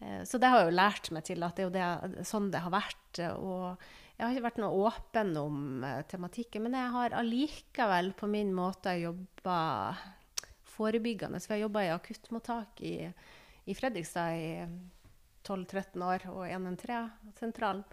Uh, 0.03 0.25
Så 0.27 0.43
det 0.43 0.51
har 0.51 0.65
jeg 0.65 0.73
jo 0.73 0.77
lært 0.81 1.13
meg 1.15 1.29
til, 1.31 1.47
at 1.47 1.55
det 1.55 1.63
er 1.63 1.71
jo 1.71 1.77
det, 2.11 2.27
sånn 2.27 2.51
det 2.51 2.65
har 2.67 2.75
vært. 2.75 3.23
Og 3.39 3.87
jeg 4.19 4.27
har 4.27 4.35
ikke 4.35 4.49
vært 4.51 4.63
noe 4.65 4.91
åpen 4.91 5.35
om 5.39 5.63
uh, 5.87 6.03
tematikken, 6.11 6.67
men 6.67 6.75
jeg 6.75 6.91
har 6.99 7.19
allikevel 7.23 8.17
på 8.19 8.35
min 8.35 8.51
måte 8.57 8.99
jobba 8.99 9.63
forebyggende. 10.77 11.41
For 11.43 11.57
jeg 11.57 11.67
jobba 11.67 11.87
i 11.87 11.95
akuttmottak 11.95 12.85
i, 12.85 12.95
i 13.67 13.75
Fredrikstad 13.77 14.37
i 14.37 14.53
12-13 15.47 16.05
år, 16.05 16.29
og 16.35 16.45
113-sentralen. 16.47 17.85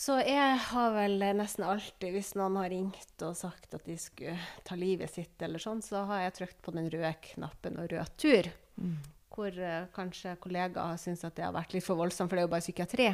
Så 0.00 0.20
jeg 0.22 0.58
har 0.70 0.92
vel 0.94 1.18
nesten 1.36 1.64
alltid, 1.66 2.12
hvis 2.14 2.30
noen 2.38 2.56
har 2.60 2.70
ringt 2.72 3.24
og 3.26 3.34
sagt 3.36 3.74
at 3.76 3.84
de 3.84 3.96
skulle 3.98 4.36
ta 4.64 4.78
livet 4.78 5.10
sitt, 5.12 5.34
eller 5.42 5.60
sånn, 5.60 5.82
så 5.84 6.04
har 6.08 6.22
jeg 6.24 6.36
trykt 6.38 6.60
på 6.64 6.72
den 6.76 6.86
røde 6.92 7.10
knappen 7.32 7.80
og 7.82 7.90
rød 7.92 8.16
tur 8.20 8.50
Mm. 8.80 8.94
hvor 9.34 9.52
uh, 9.60 9.82
kanskje 9.92 10.30
kollegaer 10.40 10.94
har 10.94 10.96
syntes 10.96 11.26
at 11.26 11.34
det 11.36 11.44
har 11.44 11.52
vært 11.52 11.74
litt 11.74 11.84
for 11.84 11.98
voldsomt, 12.00 12.30
for 12.30 12.38
det 12.38 12.44
er 12.44 12.46
jo 12.46 12.52
bare 12.54 12.64
psykiatri. 12.64 13.08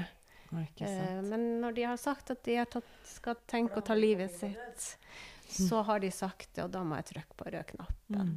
Eh, 1.00 1.22
men 1.26 1.46
når 1.60 1.74
de 1.74 1.86
har 1.88 1.96
sagt 1.98 2.30
at 2.30 2.44
de 2.46 2.54
har 2.60 2.68
tatt, 2.70 2.92
skal 3.10 3.34
tenke 3.50 3.80
å 3.80 3.84
ta 3.84 3.96
livet 3.98 4.30
sitt, 4.36 4.84
så 5.48 5.82
har 5.86 6.00
de 6.02 6.10
sagt 6.12 6.54
det, 6.54 6.64
og 6.64 6.72
da 6.74 6.82
må 6.86 6.98
jeg 7.00 7.10
trykke 7.12 7.38
på 7.38 7.48
rød 7.48 7.66
knappen. 7.72 8.32
Mm. 8.32 8.36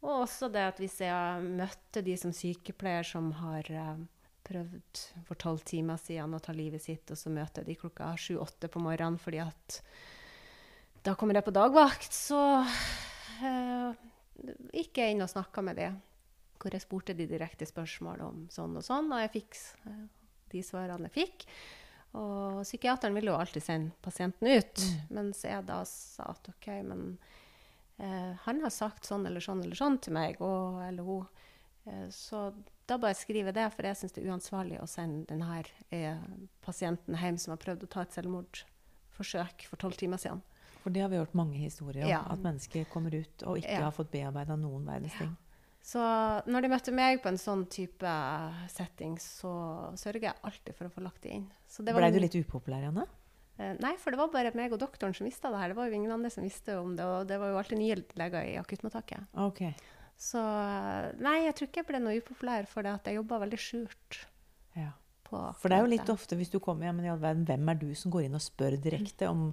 Og 0.00 0.22
også 0.22 0.48
det 0.52 0.62
at 0.64 0.80
hvis 0.80 1.00
jeg 1.04 1.50
møtte 1.60 2.02
de 2.04 2.16
som 2.16 2.32
sykepleier 2.32 3.04
som 3.04 3.28
har 3.36 3.68
eh, 3.68 4.04
prøvd 4.48 5.02
for 5.28 5.40
tolv 5.40 5.64
timer 5.68 6.00
siden 6.00 6.36
å 6.36 6.40
ta 6.42 6.54
livet 6.56 6.82
sitt, 6.82 7.10
og 7.12 7.18
så 7.20 7.32
møter 7.32 7.62
jeg 7.62 7.74
de 7.74 7.80
klokka 7.82 8.14
sju-åtte 8.18 8.70
på 8.72 8.82
morgenen 8.82 9.20
fordi 9.20 9.42
at 9.44 9.80
da 11.04 11.14
kommer 11.16 11.38
jeg 11.38 11.46
på 11.46 11.56
dagvakt, 11.56 12.12
så 12.12 12.40
eh, 12.60 14.00
gikk 14.76 15.00
jeg 15.00 15.14
inn 15.14 15.24
og 15.24 15.32
snakka 15.32 15.64
med 15.64 15.80
de. 15.80 15.90
hvor 16.60 16.74
jeg 16.76 16.84
spurte 16.84 17.16
de 17.16 17.24
direkte 17.28 17.64
spørsmål 17.68 18.20
om 18.20 18.40
sånn 18.52 18.76
og 18.76 18.84
sånn, 18.84 19.12
og 19.12 19.22
jeg 19.22 19.32
fikk 19.36 19.60
eh, 19.88 20.02
de 20.52 20.64
svarene 20.64 21.08
jeg 21.08 21.16
fikk. 21.22 21.46
Og 22.18 22.62
psykiateren 22.64 23.14
ville 23.14 23.30
jo 23.30 23.36
alltid 23.38 23.62
sende 23.62 23.92
pasienten 24.02 24.48
ut, 24.48 24.78
Mm. 24.82 25.14
mens 25.14 25.44
jeg 25.44 25.64
da 25.66 25.84
sa 25.84 26.24
at 26.32 26.48
OK, 26.50 26.66
men 26.82 27.18
eh, 27.98 28.32
han 28.46 28.60
har 28.64 28.70
sagt 28.70 29.04
sånn 29.06 29.26
eller 29.26 29.40
sånn 29.40 29.62
eller 29.62 29.76
sånn 29.78 30.00
til 30.02 30.12
meg, 30.16 30.40
og, 30.40 30.80
eller 30.88 31.02
hun. 31.06 31.26
Eh, 31.86 32.08
så 32.10 32.52
da 32.86 32.96
bare 32.98 33.14
skriver 33.14 33.52
jeg 33.52 33.54
det, 33.54 33.68
for 33.72 33.82
jeg 33.86 33.96
syns 33.96 34.12
det 34.16 34.24
er 34.24 34.32
uansvarlig 34.32 34.80
å 34.82 34.88
sende 34.90 35.26
denne 35.30 35.62
eh, 35.92 36.18
pasienten 36.66 37.14
hjem 37.16 37.38
som 37.38 37.52
har 37.54 37.58
prøvd 37.62 37.84
å 37.86 37.88
ta 37.88 38.02
et 38.02 38.12
selvmordsforsøk 38.18 39.66
for 39.68 39.76
tolv 39.80 39.96
timer 40.00 40.18
siden. 40.18 40.42
For 40.82 40.90
det 40.90 41.02
har 41.04 41.10
vi 41.12 41.18
hørt 41.20 41.34
mange 41.36 41.58
historier 41.60 42.04
om. 42.04 42.10
Ja. 42.10 42.22
At 42.32 42.40
mennesker 42.42 42.86
kommer 42.90 43.14
ut 43.14 43.42
og 43.46 43.58
ikke 43.60 43.70
Ja. 43.76 43.84
har 43.84 43.92
fått 43.92 44.10
bearbeida 44.10 44.56
noen 44.58 44.86
verdens 44.86 45.12
ting. 45.18 45.36
Så 45.80 46.00
når 46.44 46.64
de 46.64 46.70
møtte 46.74 46.92
meg 46.92 47.22
på 47.22 47.30
en 47.30 47.40
sånn 47.40 47.64
type 47.72 48.10
setting, 48.68 49.16
så 49.22 49.52
sørger 49.98 50.28
jeg 50.28 50.44
alltid 50.44 50.76
for 50.76 50.86
å 50.90 50.92
få 50.92 51.04
lagt 51.04 51.24
det 51.24 51.32
inn. 51.38 51.46
Blei 51.88 52.12
du 52.12 52.20
litt 52.20 52.36
upopulær, 52.36 52.84
Janne? 52.84 53.06
Eh, 53.60 53.72
Nei, 53.80 53.94
for 54.00 54.12
det 54.12 54.20
var 54.20 54.32
bare 54.32 54.52
meg 54.56 54.74
og 54.76 54.80
doktoren 54.82 55.16
som 55.16 55.28
visste 55.28 55.50
det 55.52 55.60
her. 55.60 55.72
Det 55.72 55.78
var 55.78 55.88
jo 55.88 55.96
ingen 55.96 56.12
andre 56.14 56.32
som 56.32 56.44
visste 56.44 56.76
om 56.80 56.92
det, 56.98 57.06
og 57.06 57.26
det 57.28 57.40
var 57.40 57.52
jo 57.52 57.58
alltid 57.60 57.80
nye 57.80 57.98
leger 58.20 58.52
i 58.52 58.56
akuttmottaket. 58.60 59.32
Okay. 59.48 59.72
Så 60.20 60.40
eh, 60.40 61.10
nei, 61.24 61.36
jeg 61.46 61.56
tror 61.56 61.70
ikke 61.70 61.82
jeg 61.82 61.90
ble 61.90 62.02
noe 62.04 62.20
upopulær, 62.20 62.68
for 62.68 62.84
det 62.84 62.96
at 62.98 63.08
jeg 63.08 63.20
jobba 63.20 63.40
veldig 63.46 63.60
skjult 63.60 64.24
Ja. 64.76 64.92
For 65.30 65.70
det 65.70 65.76
er 65.76 65.84
jo 65.84 65.92
litt 65.92 66.08
ofte 66.10 66.34
hvis 66.34 66.50
du 66.50 66.58
kommer 66.58 66.88
ja, 66.88 66.92
men 66.92 67.06
i 67.06 67.10
all 67.12 67.20
verden, 67.22 67.44
hvem 67.46 67.68
er 67.70 67.76
du 67.78 67.92
som 67.94 68.10
går 68.10 68.24
inn 68.26 68.34
og 68.34 68.42
spør 68.42 68.74
direkte 68.82 69.28
om, 69.30 69.52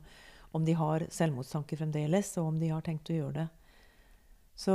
om 0.58 0.64
de 0.66 0.74
har 0.74 1.06
selvmordstanker 1.14 1.78
fremdeles, 1.78 2.32
og 2.42 2.50
om 2.50 2.58
de 2.58 2.72
har 2.74 2.82
tenkt 2.82 3.12
å 3.14 3.18
gjøre 3.20 3.44
det. 3.44 3.46
Så 4.58 4.74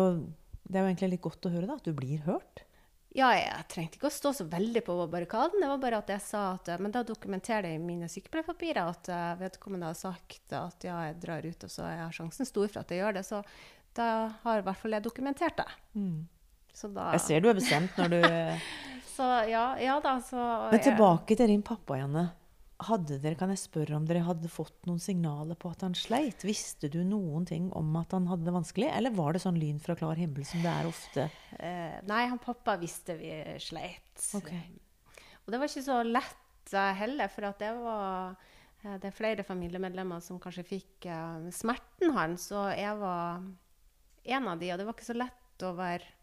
det 0.63 0.79
er 0.79 0.85
jo 0.85 0.91
egentlig 0.93 1.15
litt 1.15 1.25
godt 1.25 1.49
å 1.49 1.53
høre 1.53 1.69
da, 1.69 1.79
at 1.81 1.89
du 1.89 1.95
blir 1.97 2.23
hørt. 2.27 2.65
Ja, 3.13 3.29
jeg 3.37 3.67
trengte 3.69 3.99
ikke 3.99 4.09
å 4.09 4.15
stå 4.15 4.31
så 4.33 4.47
veldig 4.49 4.81
på 4.87 4.95
barrikaden. 5.13 5.61
Det 5.61 5.69
var 5.69 5.81
bare 5.83 5.99
at 6.01 6.13
jeg 6.15 6.25
sa 6.25 6.45
at 6.55 6.71
eh, 6.73 6.81
Men 6.81 6.95
da 6.95 7.03
dokumenterer 7.05 7.69
jeg 7.69 7.81
i 7.81 7.85
mine 7.85 8.09
sykepleierpapirer 8.09 8.89
at 8.89 9.11
eh, 9.13 9.33
vedkommende 9.43 9.91
har 9.91 9.99
sagt 9.99 10.55
at 10.57 10.87
ja, 10.87 10.97
jeg 11.11 11.19
drar 11.21 11.45
ut, 11.45 11.67
og 11.69 11.73
så 11.73 11.91
er 11.91 12.15
sjansen 12.17 12.49
stor 12.49 12.71
for 12.73 12.81
at 12.81 12.95
jeg 12.95 13.03
gjør 13.03 13.19
det. 13.19 13.25
Så 13.29 13.43
da 13.99 14.07
har 14.47 14.63
i 14.63 14.65
hvert 14.65 14.81
fall 14.81 14.97
jeg 14.97 15.05
dokumentert 15.05 15.61
det. 15.61 15.69
Så 16.73 16.89
da 16.89 17.11
Jeg 17.19 17.27
ser 17.27 17.45
du 17.45 17.51
er 17.51 17.59
bestemt 17.59 17.99
når 18.01 18.15
du 18.15 18.23
Så 19.13 19.27
ja, 19.45 19.67
ja 19.77 19.99
da, 20.01 20.15
så 20.25 20.41
Men 20.73 20.81
tilbake 20.81 21.37
til 21.37 21.51
din 21.53 21.61
pappa, 21.61 21.99
Janne. 22.01 22.31
Hadde 22.83 23.19
dere, 23.23 23.37
kan 23.39 23.53
jeg 23.53 23.61
spørre 23.63 23.97
om 23.97 24.07
dere 24.09 24.25
hadde 24.27 24.51
fått 24.51 24.89
noen 24.89 25.01
signaler 25.03 25.59
på 25.59 25.71
at 25.71 25.85
han 25.87 25.95
sleit? 25.99 26.43
Visste 26.47 26.91
du 26.91 27.01
noen 27.07 27.47
ting 27.49 27.69
om 27.79 27.91
at 28.01 28.15
han 28.17 28.27
hadde 28.31 28.49
det 28.49 28.55
vanskelig, 28.55 28.89
eller 28.91 29.15
var 29.15 29.37
det 29.37 29.43
sånn 29.45 29.61
lyn 29.61 29.79
fra 29.83 29.97
klar 29.99 30.19
himmel 30.19 30.47
som 30.49 30.65
det 30.65 30.73
er 30.73 30.89
ofte? 30.89 31.27
Uh, 31.59 31.99
nei, 32.11 32.23
han 32.31 32.41
pappa 32.43 32.77
visste 32.81 33.17
vi 33.21 33.35
sleit. 33.63 34.17
Okay. 34.39 34.65
Og 35.45 35.53
det 35.53 35.61
var 35.61 35.71
ikke 35.71 35.85
så 35.85 36.01
lett 36.07 36.75
eh, 36.75 36.95
heller, 37.01 37.31
for 37.33 37.49
at 37.49 37.63
det 37.63 37.73
var 37.75 38.35
eh, 38.85 38.97
Det 39.03 39.11
er 39.11 39.17
flere 39.17 39.47
familiemedlemmer 39.47 40.23
som 40.23 40.41
kanskje 40.43 40.67
fikk 40.67 41.09
uh, 41.11 41.51
smerten 41.55 42.15
hans, 42.17 42.49
og 42.55 42.71
jeg 42.79 42.99
var 43.01 43.43
en 44.23 44.51
av 44.53 44.59
de, 44.61 44.71
og 44.71 44.79
det 44.79 44.87
var 44.87 44.97
ikke 44.97 45.11
så 45.11 45.19
lett 45.19 45.67
å 45.67 45.73
være 45.79 46.19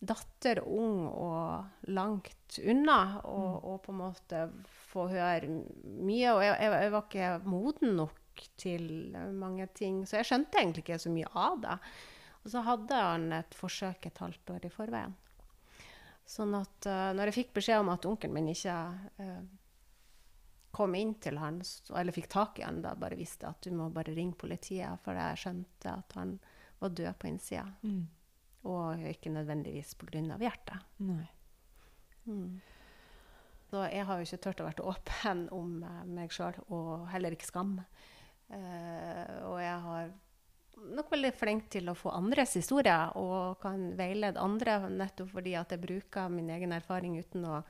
datter, 0.00 0.62
ung 0.64 1.04
og 1.08 1.90
langt 1.92 2.58
unna, 2.64 3.20
og, 3.28 3.64
og 3.68 3.82
på 3.84 3.92
en 3.92 4.00
måte 4.00 4.44
få 4.90 5.06
høre 5.10 5.48
mye. 5.50 6.32
Og 6.34 6.42
jeg, 6.44 6.56
jeg, 6.56 6.72
jeg 6.84 6.94
var 6.94 7.06
ikke 7.06 7.30
moden 7.48 7.96
nok 8.00 8.44
til 8.60 8.86
mange 9.36 9.66
ting, 9.76 10.02
så 10.08 10.20
jeg 10.20 10.30
skjønte 10.30 10.60
egentlig 10.60 10.86
ikke 10.86 11.00
så 11.02 11.12
mye 11.12 11.30
av 11.36 11.60
det. 11.64 11.78
Og 12.40 12.52
så 12.54 12.62
hadde 12.64 13.00
han 13.04 13.32
et 13.36 13.56
forsøk 13.56 14.06
et 14.08 14.20
halvt 14.22 14.54
år 14.54 14.66
i 14.66 14.72
forveien. 14.72 15.16
Sånn 16.30 16.54
at 16.56 16.86
uh, 16.86 17.10
når 17.16 17.30
jeg 17.30 17.38
fikk 17.40 17.56
beskjed 17.58 17.82
om 17.82 17.90
at 17.92 18.06
onkelen 18.06 18.36
min 18.36 18.52
ikke 18.52 18.76
uh, 19.18 19.42
kom 20.70 20.94
inn 20.94 21.16
til 21.22 21.40
han, 21.42 21.58
eller 21.90 22.14
fikk 22.14 22.30
tak 22.30 22.60
i 22.60 22.64
han, 22.64 22.78
da 22.84 22.94
bare 22.98 23.18
visste 23.18 23.48
jeg 23.48 23.58
at 23.58 23.66
du 23.66 23.74
må 23.76 23.90
bare 23.92 24.14
ringe 24.14 24.38
politiet, 24.38 25.02
for 25.04 25.18
jeg 25.18 25.42
skjønte 25.42 25.92
at 25.92 26.16
han 26.16 26.36
var 26.80 26.94
død 26.96 27.18
på 27.18 27.28
innsida. 27.32 27.66
Og 28.70 29.02
ikke 29.10 29.32
nødvendigvis 29.34 29.96
pga. 29.98 30.22
hjertet. 30.38 30.86
Nei. 31.02 31.26
Så 33.70 33.84
jeg 33.86 34.06
har 34.06 34.18
jo 34.18 34.26
ikke 34.26 34.42
turt 34.42 34.62
å 34.62 34.66
være 34.66 34.86
åpen 34.90 35.44
om 35.54 35.76
eh, 35.86 36.02
meg 36.10 36.32
sjøl, 36.34 36.56
og 36.74 37.06
heller 37.12 37.36
ikke 37.36 37.48
skam. 37.48 37.76
Uh, 38.50 39.46
og 39.46 39.60
jeg 39.62 39.76
har 39.84 40.08
nok 40.90 41.10
veldig 41.12 41.30
flink 41.36 41.68
til 41.70 41.90
å 41.92 41.94
få 41.94 42.10
andres 42.16 42.56
historier 42.58 43.12
og 43.20 43.60
kan 43.62 43.92
veilede 43.98 44.42
andre 44.42 44.78
nettopp 44.90 45.28
fordi 45.36 45.52
at 45.60 45.70
jeg 45.70 45.82
bruker 45.82 46.32
min 46.32 46.48
egen 46.50 46.72
erfaring 46.74 47.18
uten 47.20 47.44
å 47.46 47.60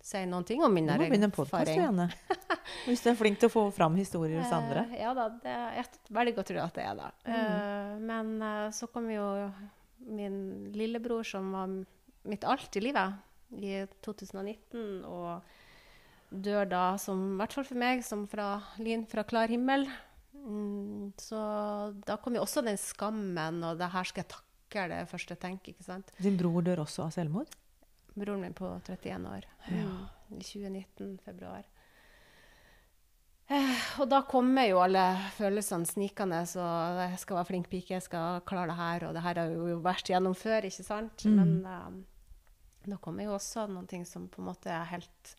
si 0.00 0.22
noen 0.24 0.46
ting 0.48 0.62
om 0.64 0.72
min 0.72 0.88
erfaring. 0.88 1.10
Du 1.10 1.12
må 1.12 1.12
begynne 1.12 1.28
en 1.28 1.34
podkast, 1.34 1.72
igjen, 1.74 1.84
Janne. 1.84 2.08
Hvis 2.86 3.04
du 3.04 3.10
er 3.12 3.18
flink 3.18 3.40
til 3.40 3.50
å 3.50 3.52
få 3.52 3.66
fram 3.74 3.98
historier 4.00 4.40
hos 4.40 4.54
andre. 4.54 4.86
Uh, 4.88 4.96
ja 5.02 5.12
da, 5.16 5.26
det 5.42 5.56
er 5.58 5.80
et 5.82 6.00
veldig 6.20 6.36
godt 6.38 6.52
tro 6.52 6.62
at 6.64 6.78
det 6.78 6.86
er 6.86 6.98
det. 7.00 7.10
Eh, 7.34 7.94
men 8.08 8.32
eh, 8.46 8.66
så 8.76 8.88
kom 8.92 9.10
jo 9.12 9.26
min 10.08 10.38
lillebror, 10.72 11.26
som 11.26 11.52
var 11.52 11.74
mitt 12.30 12.46
alt 12.48 12.76
i 12.80 12.84
livet, 12.84 13.20
i 13.56 13.80
2019, 14.04 15.02
og 15.08 15.40
dør 16.30 16.68
da, 16.70 16.84
som, 17.02 17.32
i 17.34 17.40
hvert 17.40 17.56
fall 17.56 17.66
for 17.66 17.80
meg, 17.82 18.04
som 18.06 18.26
fra 18.30 18.52
lyn 18.82 19.06
fra 19.10 19.24
klar 19.26 19.50
himmel. 19.50 19.88
Mm, 20.40 21.10
så 21.20 21.40
da 22.06 22.16
kom 22.22 22.38
jo 22.38 22.44
også 22.44 22.62
den 22.64 22.78
skammen, 22.80 23.62
og 23.66 23.80
det 23.80 23.90
her 23.92 24.06
skal 24.08 24.24
jeg 24.24 24.32
takle 24.36 24.86
det 24.92 25.02
første 25.10 25.34
jeg 25.34 25.42
tenker, 25.42 25.74
ikke 25.74 25.88
sant. 25.88 26.14
Din 26.22 26.38
bror 26.40 26.62
dør 26.64 26.84
også 26.86 27.08
av 27.08 27.12
selvmord? 27.16 27.50
Broren 28.14 28.42
min 28.44 28.56
på 28.56 28.70
31 28.86 29.28
år. 29.30 29.46
Ja. 29.70 29.90
I 30.30 30.42
2019, 30.46 31.18
februar. 31.26 31.66
Eh, 33.50 33.78
og 33.98 34.06
da 34.12 34.20
kommer 34.30 34.68
jo 34.68 34.78
alle 34.78 35.02
følelsene 35.34 35.88
snikende, 35.88 36.44
så 36.46 36.62
jeg 37.00 37.18
skal 37.18 37.40
være 37.40 37.48
flink 37.48 37.66
pike, 37.72 37.96
jeg 37.96 38.06
skal 38.06 38.44
klare 38.46 38.70
det 38.70 38.78
her, 38.78 39.06
og 39.08 39.16
det 39.16 39.24
her 39.24 39.40
har 39.42 39.50
jo 39.50 39.80
vært 39.82 40.12
gjennom 40.12 40.36
før, 40.38 40.68
ikke 40.68 40.86
sant? 40.86 41.24
Men 41.26 41.56
eh, 41.66 41.88
da 42.86 42.98
kommer 43.02 43.28
jo 43.28 43.36
også 43.36 43.66
ting 43.90 44.06
som 44.08 44.28
på 44.30 44.42
en 44.42 44.50
måte 44.50 44.70
er 44.72 44.88
helt 44.92 45.34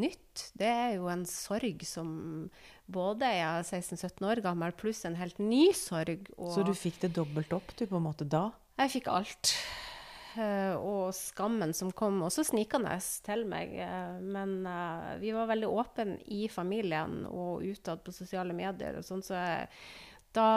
nytt. 0.00 0.48
Det 0.56 0.68
er 0.68 0.94
jo 0.96 1.08
en 1.12 1.24
sorg 1.28 1.84
som 1.84 2.48
både 2.92 3.28
er 3.28 3.62
16-17 3.62 4.24
år 4.28 4.40
gammel, 4.44 4.72
pluss 4.72 5.04
en 5.08 5.18
helt 5.20 5.38
ny 5.40 5.70
sorg. 5.76 6.28
Så 6.36 6.64
du 6.64 6.72
fikk 6.76 7.02
det 7.04 7.14
dobbelt 7.16 7.52
opp 7.52 7.74
du 7.76 7.86
på 7.86 8.00
en 8.00 8.08
måte 8.08 8.28
da? 8.28 8.50
jeg 8.80 8.92
fikk 8.98 9.10
alt. 9.12 9.54
Eh, 10.32 10.74
og 10.80 11.12
skammen 11.12 11.74
som 11.76 11.90
kom 11.92 12.22
også 12.24 12.44
snikende 12.48 12.94
til 13.24 13.44
meg. 13.48 13.74
eh, 13.84 14.20
men 14.20 14.62
eh, 14.66 15.18
vi 15.20 15.34
var 15.36 15.50
veldig 15.50 15.68
åpne 15.68 16.16
i 16.32 16.46
familien 16.48 17.26
og 17.28 17.64
utad 17.64 18.02
på 18.04 18.14
sosiale 18.16 18.56
medier. 18.56 18.96
og 18.98 19.04
sånn, 19.04 19.22
så 19.22 19.36
jeg, 19.36 19.68
da 20.36 20.48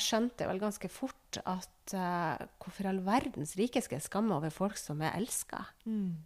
skjønte 0.00 0.44
jeg 0.44 0.50
vel 0.50 0.62
ganske 0.62 0.90
fort 0.92 1.38
at 1.42 1.94
uh, 1.94 2.40
hvorfor 2.62 2.88
all 2.90 3.02
verdens 3.04 3.54
rike 3.60 3.82
skal 3.84 3.98
jeg 3.98 4.06
skamme 4.08 4.36
over 4.36 4.52
folk 4.54 4.78
som 4.80 5.02
jeg 5.04 5.14
elsker? 5.20 5.68
Mm. 5.84 6.16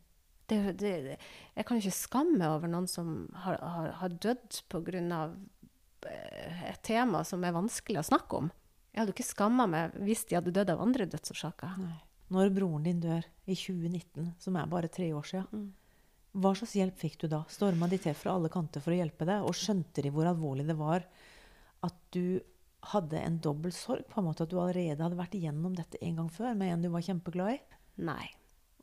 det, 0.50 0.61
det, 0.78 1.18
jeg 1.56 1.66
kan 1.66 1.78
jo 1.78 1.85
ikke 1.85 1.97
skamme 1.99 2.52
over 2.54 2.71
noen 2.71 2.88
som 2.90 3.26
har, 3.44 3.59
har, 3.59 3.90
har 4.02 4.16
dødd 4.23 4.62
pga. 4.71 5.23
et 6.68 6.82
tema 6.82 7.23
som 7.25 7.44
er 7.44 7.56
vanskelig 7.56 8.02
å 8.02 8.09
snakke 8.12 8.44
om. 8.44 8.54
Jeg 8.92 9.00
hadde 9.00 9.14
jo 9.14 9.16
ikke 9.16 9.32
skamma 9.32 9.68
meg 9.71 9.94
hvis 10.04 10.26
de 10.28 10.37
hadde 10.37 10.54
dødd 10.54 10.75
av 10.75 10.82
andre 10.85 11.06
dødsårsaker. 11.09 11.78
Når 12.32 12.50
broren 12.52 12.85
din 12.85 13.00
dør 13.00 13.25
i 13.44 13.56
2019, 13.56 14.35
som 14.40 14.56
er 14.56 14.68
bare 14.71 14.90
tre 14.92 15.11
år 15.16 15.26
siden, 15.28 15.71
hva 16.32 16.54
slags 16.56 16.76
hjelp 16.78 16.97
fikk 16.97 17.18
du 17.21 17.26
da? 17.28 17.42
Storma 17.52 17.88
de 17.92 17.99
til 18.00 18.14
fra 18.16 18.37
alle 18.38 18.49
kanter 18.52 18.80
for 18.80 18.94
å 18.94 18.97
hjelpe 18.97 19.26
deg? 19.28 19.44
Og 19.44 19.56
skjønte 19.56 20.04
de 20.04 20.12
hvor 20.12 20.28
alvorlig 20.30 20.64
det 20.68 20.78
var 20.78 21.04
at 21.85 21.99
du 22.14 22.40
hadde 22.90 23.20
en 23.20 23.38
dobbel 23.42 23.72
sorg? 23.72 24.04
på 24.10 24.20
en 24.20 24.26
måte 24.26 24.44
At 24.44 24.50
du 24.50 24.58
allerede 24.60 25.02
hadde 25.02 25.18
vært 25.18 25.36
igjennom 25.38 25.76
dette 25.78 26.00
en 26.02 26.18
gang 26.20 26.30
før 26.32 26.56
med 26.58 26.72
en 26.72 26.82
du 26.82 26.90
var 26.92 27.04
kjempeglad 27.06 27.56
i? 27.56 27.58
Nei. 28.02 28.26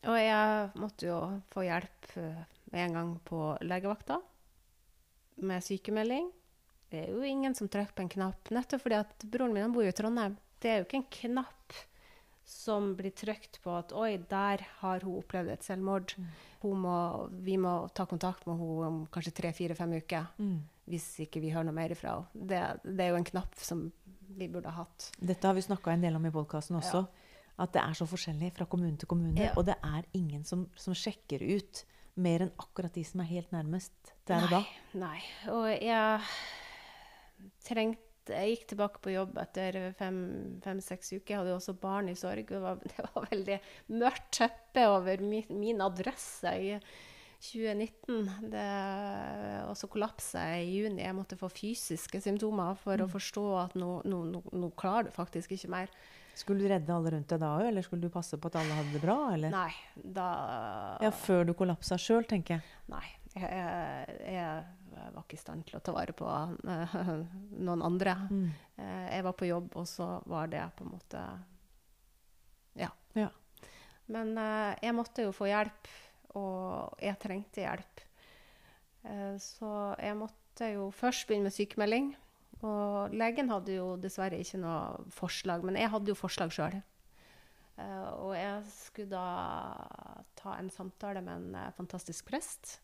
Og 0.07 0.15
jeg 0.15 0.69
måtte 0.79 1.09
jo 1.09 1.19
få 1.51 1.65
hjelp 1.67 2.11
eh, 2.21 2.43
en 2.79 2.95
gang 2.95 3.15
på 3.27 3.41
legevakta 3.67 4.21
med 5.43 5.63
sykemelding. 5.63 6.29
Det 6.89 7.03
er 7.03 7.11
jo 7.13 7.25
ingen 7.27 7.55
som 7.55 7.69
trykker 7.69 7.95
på 7.95 8.05
en 8.05 8.11
knapp, 8.11 8.49
nettopp 8.55 8.85
fordi 8.85 8.97
at 8.97 9.27
broren 9.29 9.53
min 9.53 9.75
bor 9.75 9.85
jo 9.85 9.91
i 9.91 9.95
Trondheim. 9.95 10.37
Det 10.59 10.71
er 10.71 10.79
jo 10.79 10.87
ikke 10.87 11.01
en 11.01 11.11
knapp 11.19 11.75
som 12.49 12.95
blir 12.97 13.13
trykt 13.13 13.59
på 13.61 13.75
at 13.77 13.91
oi, 13.93 14.17
der 14.31 14.63
har 14.79 15.03
hun 15.05 15.19
opplevd 15.19 15.51
et 15.53 15.67
selvmord. 15.67 16.15
Hun 16.63 16.81
må, 16.81 16.95
vi 17.45 17.59
må 17.61 17.73
ta 17.93 18.07
kontakt 18.09 18.47
med 18.49 18.57
henne 18.57 18.87
om 18.87 18.97
kanskje 19.13 19.35
tre-fire-fem 19.37 19.93
uker. 20.01 20.31
Hvis 20.89 21.07
ikke 21.25 21.41
vi 21.43 21.51
hører 21.53 21.69
noe 21.69 21.77
mer 21.77 21.93
ifra 21.93 22.15
henne. 22.17 22.45
Det, 22.49 22.61
det 22.85 23.05
er 23.05 23.13
jo 23.13 23.19
en 23.19 23.27
knapp 23.27 23.57
som 23.61 23.87
vi 24.39 24.47
burde 24.51 24.71
ha 24.71 24.83
hatt. 24.83 25.09
Dette 25.17 25.47
har 25.47 25.57
vi 25.57 25.65
snakka 25.65 25.93
en 25.93 26.05
del 26.05 26.17
om 26.17 26.25
i 26.25 26.33
podkasten 26.33 26.77
også. 26.79 27.03
At 27.59 27.73
det 27.75 27.81
er 27.83 27.95
så 27.97 28.07
forskjellig 28.07 28.53
fra 28.55 28.67
kommune 28.71 28.97
til 28.97 29.09
kommune. 29.11 29.49
Ja. 29.49 29.53
Og 29.59 29.65
det 29.67 29.75
er 29.83 30.05
ingen 30.17 30.45
som, 30.47 30.67
som 30.79 30.95
sjekker 30.95 31.43
ut 31.43 31.83
mer 32.19 32.45
enn 32.45 32.53
akkurat 32.59 32.93
de 32.95 33.03
som 33.07 33.23
er 33.23 33.29
helt 33.29 33.51
nærmest 33.55 34.13
der 34.27 34.45
og 34.45 34.53
da. 34.53 34.61
Nei. 34.99 35.17
Og 35.53 35.67
jeg 35.71 36.21
trengte 37.67 38.07
jeg 38.29 38.53
gikk 38.53 38.65
tilbake 38.69 39.01
på 39.01 39.13
jobb 39.13 39.37
etter 39.41 39.77
fem-seks 39.97 41.15
uker. 41.15 41.31
Jeg 41.31 41.39
hadde 41.39 41.53
jo 41.53 41.59
også 41.59 41.73
barn 41.81 42.11
i 42.11 42.17
sorg. 42.19 42.45
Det 42.51 42.59
var, 42.61 42.81
det 42.91 43.05
var 43.07 43.29
veldig 43.31 43.59
mørkt 43.97 44.27
teppe 44.37 44.85
over 44.91 45.23
min, 45.25 45.49
min 45.49 45.81
adresse 45.81 46.53
i 46.53 46.75
2019. 47.39 48.29
Og 49.69 49.75
så 49.79 49.89
kollapsa 49.91 50.45
jeg 50.53 50.65
i 50.67 50.79
juni. 50.83 51.03
Jeg 51.05 51.15
måtte 51.17 51.39
få 51.39 51.49
fysiske 51.51 52.21
symptomer 52.23 52.77
for 52.79 52.99
mm. 52.99 53.05
å 53.05 53.11
forstå 53.11 53.45
at 53.63 53.77
nå, 53.79 53.91
nå, 54.09 54.23
nå, 54.33 54.41
nå, 54.51 54.71
klarer 54.79 55.09
du 55.09 55.15
faktisk 55.15 55.55
ikke 55.55 55.71
mer. 55.71 55.93
Skulle 56.39 56.63
du 56.63 56.71
redde 56.71 56.93
alle 56.95 57.11
rundt 57.11 57.31
deg 57.31 57.41
da 57.41 57.51
òg, 57.57 57.65
eller 57.67 57.83
skulle 57.83 58.07
du 58.07 58.13
passe 58.13 58.37
på 58.39 58.47
at 58.47 58.59
alle 58.61 58.75
hadde 58.77 58.93
det 58.95 59.01
bra? 59.03 59.17
Eller? 59.35 59.51
Nei, 59.51 59.71
da 59.95 60.27
Ja, 61.03 61.11
Før 61.11 61.47
du 61.49 61.55
kollapsa 61.57 61.97
sjøl, 61.99 62.27
tenker 62.29 62.57
jeg. 62.59 62.77
Nei. 62.91 63.05
Jeg, 63.35 63.45
jeg, 63.45 64.19
jeg, 64.33 65.09
var 65.13 65.21
ikke 65.21 65.37
i 65.37 65.41
stand 65.41 65.65
til 65.67 65.77
å 65.77 65.81
ta 65.85 65.93
vare 65.93 66.15
på 66.17 66.25
uh, 66.25 66.95
noen 67.59 67.83
andre. 67.85 68.15
Mm. 68.31 68.47
Uh, 68.79 69.05
jeg 69.11 69.25
var 69.27 69.35
på 69.37 69.49
jobb, 69.49 69.75
og 69.79 69.87
så 69.89 70.07
var 70.31 70.49
det 70.51 70.63
på 70.77 70.87
en 70.87 70.93
måte 70.95 71.23
Ja. 72.79 72.89
ja. 73.19 73.29
Men 74.09 74.33
uh, 74.39 74.73
jeg 74.81 74.95
måtte 74.97 75.27
jo 75.27 75.35
få 75.35 75.51
hjelp, 75.51 75.91
og 76.37 76.99
jeg 77.01 77.19
trengte 77.21 77.63
hjelp. 77.65 78.05
så 79.39 79.69
jeg 79.97 80.17
måtte 80.19 80.67
jo 80.73 80.89
først 80.91 81.27
begynne 81.27 81.47
med 81.47 81.55
sykemelding. 81.55 82.11
Og 82.59 83.15
legen 83.15 83.49
hadde 83.49 83.77
jo 83.77 83.93
dessverre 83.95 84.37
ikke 84.37 84.59
noe 84.59 85.05
forslag, 85.15 85.63
men 85.63 85.79
jeg 85.79 85.89
hadde 85.93 86.11
jo 86.11 86.19
forslag 86.19 86.51
sjøl. 86.51 86.81
og 88.19 88.35
jeg 88.35 88.63
skulle 88.67 89.09
da 89.09 90.19
ta 90.35 90.57
en 90.59 90.69
samtale 90.69 91.21
med 91.23 91.55
en 91.55 91.73
fantastisk 91.77 92.27
prest 92.27 92.79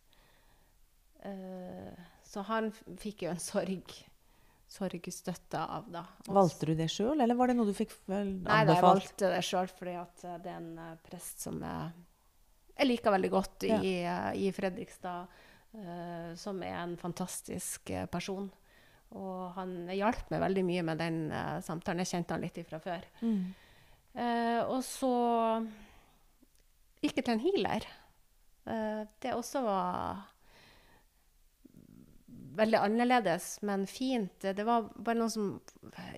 Eh, 1.25 2.03
så 2.23 2.43
han 2.49 2.71
fikk 3.01 3.25
jo 3.25 3.31
en 3.33 3.41
sorg 3.41 3.95
sorgstøtte 4.75 5.59
av, 5.61 5.85
da. 5.93 6.01
Valgte 6.33 6.67
du 6.67 6.73
det 6.75 6.89
sjøl, 6.91 7.19
eller 7.21 7.37
var 7.37 7.51
det 7.51 7.55
noe 7.55 7.69
du 7.69 7.75
fikk 7.77 7.93
anbefalt? 8.09 8.47
Nei, 8.49 8.63
jeg 8.65 8.83
valgte 8.83 9.29
det 9.31 9.43
sjøl 9.45 9.69
fordi 9.71 9.93
at 10.01 10.25
eh, 10.25 10.37
det 10.43 10.51
er 10.51 10.57
en 10.57 10.99
prest 11.05 11.45
som 11.45 11.61
jeg, 11.63 12.05
jeg 12.75 12.89
liker 12.89 13.15
veldig 13.15 13.31
godt 13.31 13.65
ja. 13.69 13.79
i, 13.79 13.95
uh, 14.03 14.31
i, 14.35 14.51
Fredrikstad. 14.55 15.41
Uh, 15.75 16.31
som 16.39 16.61
er 16.63 16.77
en 16.79 16.95
fantastisk 16.99 17.91
person. 18.11 18.47
Og 19.15 19.41
han 19.55 19.89
hjalp 19.91 20.31
meg 20.31 20.43
veldig 20.43 20.63
mye 20.67 20.83
med 20.87 20.99
den 20.99 21.17
samtalen. 21.63 22.01
Jeg 22.03 22.11
kjente 22.13 22.35
han 22.35 22.43
litt 22.43 22.57
fra 22.67 22.79
før. 22.83 23.05
Mm. 23.21 23.53
og 24.71 24.79
så 24.83 25.11
gikk 27.03 27.19
jeg 27.19 27.25
til 27.27 27.35
en 27.35 27.43
healer. 27.43 27.85
det 29.21 29.35
også 29.35 29.61
var 29.63 30.25
veldig 32.57 32.79
annerledes, 32.79 33.49
men 33.67 33.85
fint. 33.89 34.39
Det 34.41 34.65
var 34.67 34.87
bare 34.95 35.19
noen 35.19 35.33
som 35.33 35.49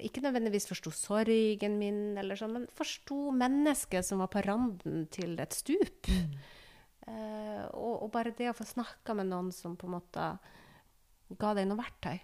ikke 0.04 0.24
nødvendigvis 0.26 0.70
forsto 0.70 0.94
sorgen 0.96 1.80
min, 1.82 2.02
eller 2.20 2.40
sånn, 2.40 2.56
men 2.56 2.70
forsto 2.78 3.32
mennesket 3.36 4.06
som 4.06 4.24
var 4.24 4.32
på 4.34 4.44
randen 4.46 5.06
til 5.14 5.38
et 5.42 5.58
stup. 5.58 6.12
Mm. 6.12 6.38
Uh, 7.08 7.64
og, 7.72 7.94
og, 8.04 8.08
bare 8.12 8.34
det 8.36 8.50
å 8.52 8.56
få 8.58 8.66
snakka 8.68 9.14
med 9.16 9.30
noen 9.30 9.54
som 9.56 9.78
på 9.80 9.88
en 9.88 9.94
måte 9.96 10.24
ga 11.40 11.54
deg 11.56 11.70
noe 11.70 11.80
verktøy. 11.80 12.18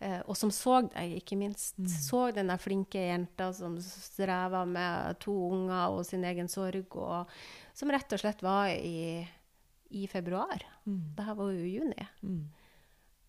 Uh, 0.00 0.20
og 0.26 0.36
som 0.36 0.52
så 0.52 0.82
deg, 0.84 1.16
ikke 1.22 1.38
minst. 1.40 1.78
Mm. 1.80 1.88
Så 1.88 2.22
den 2.36 2.52
flinke 2.60 3.00
jenta 3.00 3.50
som 3.56 3.78
streva 3.80 4.66
med 4.68 5.20
to 5.24 5.34
unger 5.56 5.96
og 5.96 6.04
sin 6.08 6.24
egen 6.28 6.52
sorg, 6.52 6.96
og 7.00 7.32
som 7.76 7.92
rett 7.92 8.12
og 8.12 8.20
slett 8.20 8.44
var 8.44 8.74
i, 8.76 9.24
i 9.96 10.06
februar. 10.08 10.64
Mm. 10.84 11.02
Dette 11.16 11.36
var 11.40 11.52
jo 11.56 11.64
i 11.64 11.74
juni. 11.78 12.08
Mm. 12.20 12.42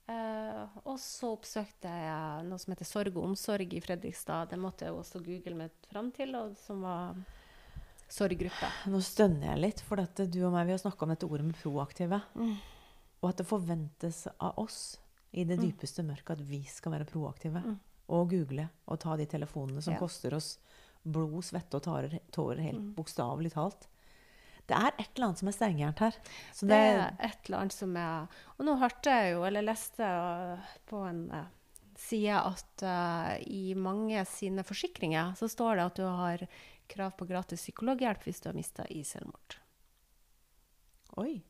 Uh, 0.10 0.65
og 0.89 0.98
så 1.00 1.29
oppsøkte 1.36 1.91
jeg 1.91 2.48
noe 2.48 2.60
som 2.60 2.74
heter 2.74 2.88
Sorg 2.88 3.13
og 3.15 3.29
omsorg 3.29 3.75
i 3.77 3.84
Fredrikstad. 3.84 4.50
Det 4.51 4.60
måtte 4.60 4.88
jeg 4.88 4.98
også 4.98 5.22
google 5.24 5.55
meg 5.63 5.75
fram 5.91 6.10
til, 6.15 6.34
og 6.39 6.58
som 6.60 6.81
var 6.84 7.20
sorggruppe. 8.12 8.72
Nå 8.91 9.00
stønner 9.05 9.53
jeg 9.53 9.62
litt, 9.62 9.84
for 9.86 10.01
du 10.01 10.41
og 10.43 10.51
meg 10.55 10.67
vi 10.67 10.75
har 10.75 10.81
snakka 10.81 11.05
om 11.05 11.13
dette 11.13 11.29
ordet 11.29 11.48
med 11.48 11.60
proaktive. 11.62 12.20
Mm. 12.36 12.58
Og 13.22 13.29
at 13.29 13.39
det 13.39 13.48
forventes 13.48 14.25
av 14.34 14.60
oss 14.60 14.81
i 15.31 15.46
det 15.48 15.60
mm. 15.60 15.63
dypeste 15.70 16.03
mørket 16.03 16.40
at 16.40 16.46
vi 16.50 16.61
skal 16.68 16.98
være 16.98 17.07
proaktive. 17.07 17.64
Mm. 17.64 17.77
Og 18.11 18.33
google 18.33 18.68
og 18.92 19.00
ta 19.00 19.16
de 19.20 19.29
telefonene 19.29 19.83
som 19.83 19.96
ja. 19.96 20.01
koster 20.01 20.35
oss 20.35 20.55
blod, 21.01 21.40
svette 21.46 21.79
og 21.79 21.85
tårer 21.85 22.66
helt 22.66 22.81
mm. 22.81 22.92
bokstavelig 22.98 23.53
talt. 23.55 23.87
Det 24.72 24.79
er 24.79 24.92
et 24.96 25.10
eller 25.14 25.27
annet 25.27 25.42
som 25.42 25.51
er 25.51 25.55
steingærent 25.57 26.03
her. 26.05 26.20
Det, 26.22 26.68
det, 26.72 26.81
er 26.81 27.16
et 27.27 27.50
eller 27.50 27.64
annet 27.64 27.75
som 27.75 27.96
er 28.00 28.44
Og 28.57 28.68
nå 28.68 28.75
hørte 28.81 29.16
jeg 29.16 29.34
jo, 29.36 29.46
eller 29.48 29.66
leste 29.68 30.12
på 30.90 31.01
en 31.07 31.24
uh, 31.34 31.46
side 32.00 32.38
at 32.40 32.86
uh, 32.88 33.34
i 33.46 33.74
mange 33.77 34.24
sine 34.29 34.66
forsikringer 34.68 35.36
så 35.40 35.50
står 35.51 35.77
det 35.77 35.88
at 35.90 36.01
du 36.01 36.05
har 36.07 36.46
krav 36.92 37.16
på 37.20 37.27
gratis 37.29 37.64
psykologhjelp 37.64 38.25
hvis 38.27 38.42
du 38.44 38.50
har 38.50 38.57
mista 38.57 38.88
i 38.92 39.03
selvmord. 39.07 39.60
Oi. 41.22 41.42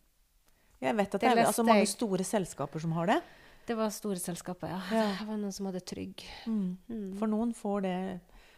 Jeg 0.81 0.97
vet 0.97 1.13
at 1.13 1.21
det, 1.21 1.29
det 1.29 1.43
er 1.43 1.47
altså 1.47 1.65
mange 1.65 1.85
store 1.89 2.25
selskaper 2.25 2.81
som 2.81 2.93
har 2.97 3.09
det. 3.09 3.19
Det 3.67 3.77
var 3.77 3.91
store 3.93 4.17
selskaper, 4.19 4.71
ja. 4.71 4.79
ja. 4.91 5.09
Det 5.19 5.27
var 5.27 5.37
noen 5.37 5.53
som 5.53 5.67
hadde 5.69 5.83
Trygg. 5.85 6.23
Mm. 6.49 6.77
Mm. 6.89 7.09
For 7.19 7.29
noen 7.29 7.53
får 7.55 7.83
det 7.85 7.97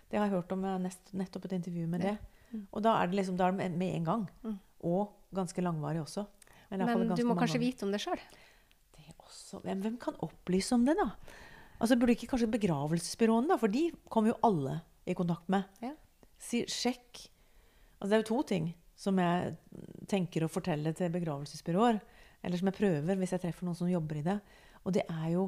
Det 0.09 0.19
har 0.19 0.29
jeg 0.29 0.37
hørt 0.37 0.51
om. 0.55 0.63
Jeg 0.63 0.77
har 0.77 1.17
nettopp 1.19 1.49
et 1.49 1.57
intervju 1.59 1.87
med 1.89 2.05
det. 2.05 2.13
det. 2.15 2.32
Og 2.71 2.83
da 2.85 2.95
er 2.99 3.09
det 3.09 3.19
liksom, 3.19 3.37
da 3.39 3.47
er 3.47 3.57
det 3.57 3.71
med 3.77 3.97
en 3.97 4.07
gang. 4.07 4.25
Mm. 4.43 4.57
Og 4.89 5.13
ganske 5.33 5.63
langvarig 5.63 6.03
også. 6.03 6.25
Men, 6.69 6.85
Men 6.85 7.13
du 7.13 7.23
må 7.27 7.37
kanskje 7.37 7.61
vite 7.61 7.85
om 7.85 7.93
det 7.93 8.01
sjøl? 8.01 8.21
Hvem, 9.63 9.81
hvem, 9.83 9.97
kan 10.01 10.17
opplyse 10.25 10.73
om 10.73 10.85
det, 10.87 10.95
da? 10.97 11.11
Altså 11.81 11.97
Burde 11.99 12.15
ikke 12.15 12.29
kanskje 12.31 12.49
begravelsesbyråene, 12.53 13.49
da? 13.51 13.57
For 13.61 13.71
de 13.71 13.87
kommer 14.09 14.33
jo 14.33 14.39
alle 14.45 14.79
i 15.09 15.15
kontakt 15.17 15.49
med. 15.51 15.67
Ja. 15.83 15.93
Si, 16.41 16.63
sjekk. 16.69 17.25
Altså 17.99 18.09
Det 18.09 18.17
er 18.17 18.23
jo 18.23 18.29
to 18.31 18.39
ting 18.49 18.71
som 19.03 19.19
jeg 19.19 19.53
tenker 20.09 20.45
å 20.45 20.51
fortelle 20.51 20.93
til 20.97 21.11
begravelsesbyråer. 21.13 21.99
Eller 22.43 22.59
som 22.59 22.69
jeg 22.69 22.77
prøver 22.79 23.19
hvis 23.19 23.35
jeg 23.35 23.43
treffer 23.45 23.67
noen 23.67 23.77
som 23.77 23.91
jobber 23.91 24.19
i 24.19 24.25
det. 24.25 24.37
Og 24.83 24.95
det 24.95 25.05
er 25.07 25.29
jo 25.35 25.47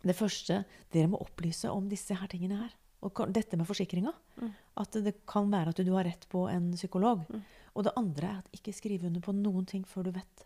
det 0.00 0.16
første 0.16 0.62
Dere 0.92 1.10
må 1.12 1.20
opplyse 1.20 1.68
om 1.68 1.88
disse 1.90 2.16
her 2.16 2.30
tingene 2.30 2.62
her. 2.62 2.74
Og 3.04 3.22
dette 3.32 3.56
med 3.56 3.68
forsikringa. 3.68 4.12
Mm. 4.40 4.50
At 4.80 4.90
det 5.04 5.14
kan 5.28 5.50
være 5.52 5.68
at 5.74 5.86
du 5.86 5.92
har 5.94 6.06
rett 6.08 6.24
på 6.32 6.40
en 6.50 6.66
psykolog. 6.76 7.18
Mm. 7.28 7.40
Og 7.74 7.80
det 7.86 7.98
andre 8.00 8.26
er 8.26 8.38
at 8.40 8.54
ikke 8.56 8.76
skrive 8.76 9.06
under 9.10 9.22
på 9.24 9.32
noen 9.36 9.64
ting 9.68 9.82
før 9.88 10.02
du 10.08 10.12
vet 10.16 10.36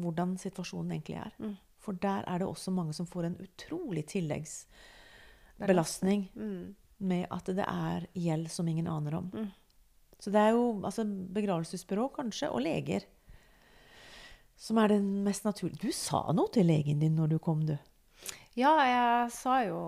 hvordan 0.00 0.30
situasjonen 0.40 0.92
egentlig 0.96 1.18
er. 1.22 1.32
Mm. 1.38 1.56
For 1.84 1.92
der 2.00 2.22
er 2.26 2.36
det 2.40 2.48
også 2.48 2.70
mange 2.74 2.94
som 2.96 3.06
får 3.06 3.24
en 3.28 3.42
utrolig 3.44 4.04
tilleggsbelastning 4.10 6.20
mm. 6.34 6.74
med 6.98 7.26
at 7.30 7.46
det 7.56 7.66
er 7.68 8.06
gjeld 8.16 8.50
som 8.50 8.68
ingen 8.68 8.88
aner 8.90 9.14
om. 9.20 9.30
Mm. 9.34 9.48
Så 10.18 10.30
det 10.32 10.40
er 10.40 10.50
jo 10.56 10.82
altså, 10.86 11.04
begravelsesbyrå 11.04 12.08
kanskje, 12.16 12.48
og 12.48 12.60
leger, 12.64 13.00
som 14.56 14.78
er 14.80 14.88
den 14.94 15.24
mest 15.26 15.44
naturlige. 15.44 15.82
Du 15.82 15.92
sa 15.92 16.32
noe 16.32 16.48
til 16.54 16.66
legen 16.70 17.00
din 17.02 17.16
når 17.18 17.26
du 17.34 17.38
kom, 17.42 17.66
du. 17.66 17.76
Ja, 18.54 18.70
jeg 18.86 19.30
sa 19.34 19.58
jo 19.66 19.78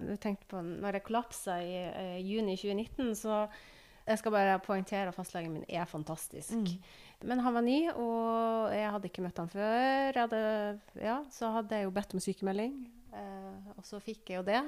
du 0.00 0.14
tenkte 0.16 0.48
på 0.48 0.60
når 0.64 0.98
jeg 0.98 1.04
kollapsa 1.04 1.58
i 1.60 1.74
uh, 1.92 2.18
juni 2.24 2.56
2019, 2.56 3.12
så 3.18 3.44
jeg 4.04 4.20
skal 4.20 4.34
bare 4.34 4.58
poengtere 4.60 5.08
at 5.08 5.16
fastlegen 5.16 5.54
min 5.54 5.64
er 5.68 5.86
fantastisk. 5.88 6.52
Mm. 6.52 7.24
Men 7.24 7.40
han 7.40 7.54
var 7.56 7.64
ny, 7.64 7.78
og 7.96 8.74
jeg 8.74 8.90
hadde 8.92 9.08
ikke 9.08 9.24
møtt 9.24 9.40
han 9.40 9.48
før. 9.52 10.18
Hadde, 10.18 10.42
ja, 11.00 11.22
så 11.32 11.54
hadde 11.54 11.78
jeg 11.78 11.86
jo 11.86 11.94
bedt 11.96 12.12
om 12.16 12.20
sykemelding, 12.20 12.74
eh, 13.16 13.70
og 13.78 13.86
så 13.88 14.00
fikk 14.04 14.34
jeg 14.34 14.42
jo 14.42 14.46
det. 14.50 14.60